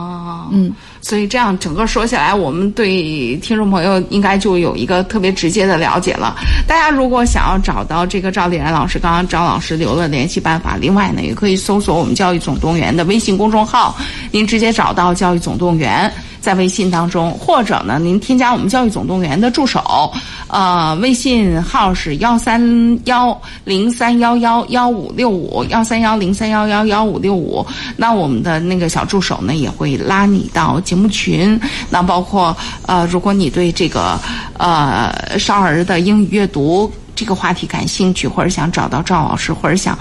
[0.50, 0.74] 嗯，
[1.08, 6.36] 所以这样整个说起来，我们对听众朋友应该就有一个特别直接的了解了。
[6.68, 13.98] 大家如果想要找到这个赵丽然老师，刚刚张老师留了联系办法，另外呢，也可以搜索我们教育总动员的微信公众号，
[14.32, 16.12] 您直接找到教育总动员。
[16.40, 20.12] 在微信当中，或者呢，您添加我们教育总动员的助手，
[20.48, 27.66] 呃，微信号是幺三幺零三幺幺幺五六五幺三幺零三幺幺幺五六五。
[27.96, 31.60] 那我们的那个小助手呢，也会拉你到节目群。
[31.90, 34.18] 那包括呃，如果你对这个
[34.58, 39.98] 呃少儿的英语阅读这个话题感兴趣，或者想找到赵老师，或者想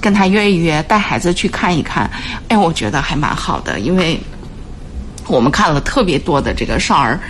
[0.00, 2.08] 跟他约一约，带孩子去看一看，
[2.48, 4.20] 哎，我觉得还蛮好的，因为。
[5.30, 7.20] 我们看了特别多的这个少儿，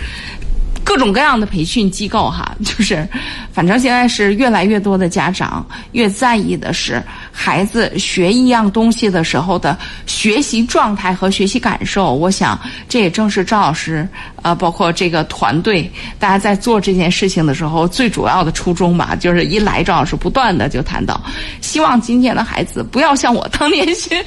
[0.91, 3.07] 各种各样的培训机构哈， 就是，
[3.53, 7.01] 反正现在是越来越多的家长越在意的是。
[7.33, 9.75] 孩子学一样东西的时候的
[10.05, 14.05] 学习状态和学习感受，我想这也正是赵老师
[14.41, 15.89] 呃，包括这个团队
[16.19, 19.15] 大家在做这件事情的时候最主要的初衷吧。
[19.17, 21.19] 就是一来，赵老师不断的就谈到，
[21.61, 24.23] 希望今天的孩子不要像我当年学。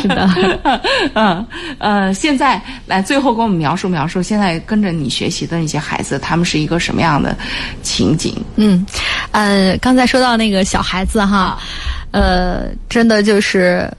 [0.00, 0.28] 是的，
[1.14, 1.46] 嗯
[1.78, 7.36] 呃，现在来最后给我们描述描述，现在跟着你学习的那些孩子，他们是一个什么样的
[7.82, 8.34] 情景？
[8.56, 8.84] 嗯，
[9.30, 11.58] 呃，刚才说到那个小孩子哈。
[12.10, 13.90] 呃，真的就是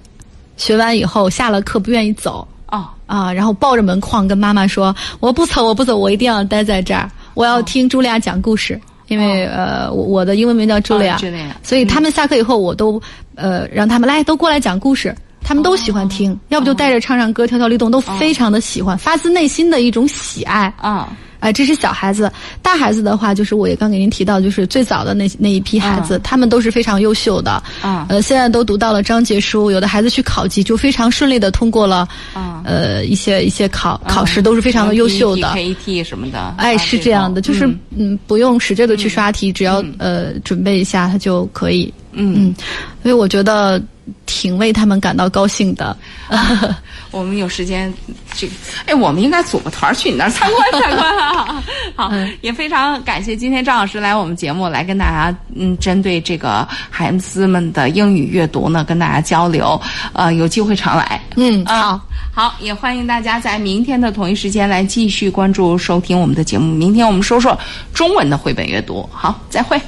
[0.58, 2.48] 学完以后下了课不愿意走。
[2.68, 2.88] 哦。
[3.06, 11.20] 啊，然后抱着门框跟妈妈说：“我不走，我不走，我一定要待在这儿，我要听茱莉亚讲故事。”因为呃，我的英文名叫茱莉亚，
[11.62, 13.00] 所以他们下课以后我都
[13.36, 15.14] 呃让他们来都过来讲故事，
[15.44, 20.74] 他们都喜欢听，要不就带着唱唱歌、跳跳律动，都非常的喜欢，发自内心的一种喜爱。
[20.78, 21.14] 啊。
[21.46, 22.32] 啊，这是小孩子，
[22.64, 27.62] 大孩子的话，就是我也刚给您提到，就是最早的那那一批孩子，他们都是非常优秀的。
[27.84, 32.08] 啊，呃，现在都读到了章节书，有的孩子去考级就非常顺利的通过了。
[32.34, 35.52] 啊，呃，一些一些考考试都是非常的优秀的。
[35.54, 36.56] K T 什么的。
[36.58, 41.94] 哎，是这样的，就是嗯，不用使劲的去刷题，只要呃准备一下，他就可以。
[42.16, 42.56] 嗯嗯，
[43.04, 43.82] 所以我觉得。
[44.28, 45.98] 挺为他们感到高兴的。
[47.10, 47.92] 我们有时间
[48.36, 48.48] 去，
[48.86, 51.64] 哎，我们应该组个团去你那儿参观参观啊！
[51.98, 52.12] 好，
[52.42, 59.82] 也非常感谢今天张老师来我们节目，来跟大家嗯，针对这个孩子们的英语阅读呢，跟大家交流。
[60.14, 61.20] 呃，有机会常来。
[61.36, 62.00] 嗯，好，
[62.32, 66.72] 好，也欢迎大家在明天的同一时间来继续关注收听我们的节目。
[66.76, 67.58] 明天我们说说
[67.92, 69.10] 中文的绘本阅读。
[69.12, 69.82] 好，再会。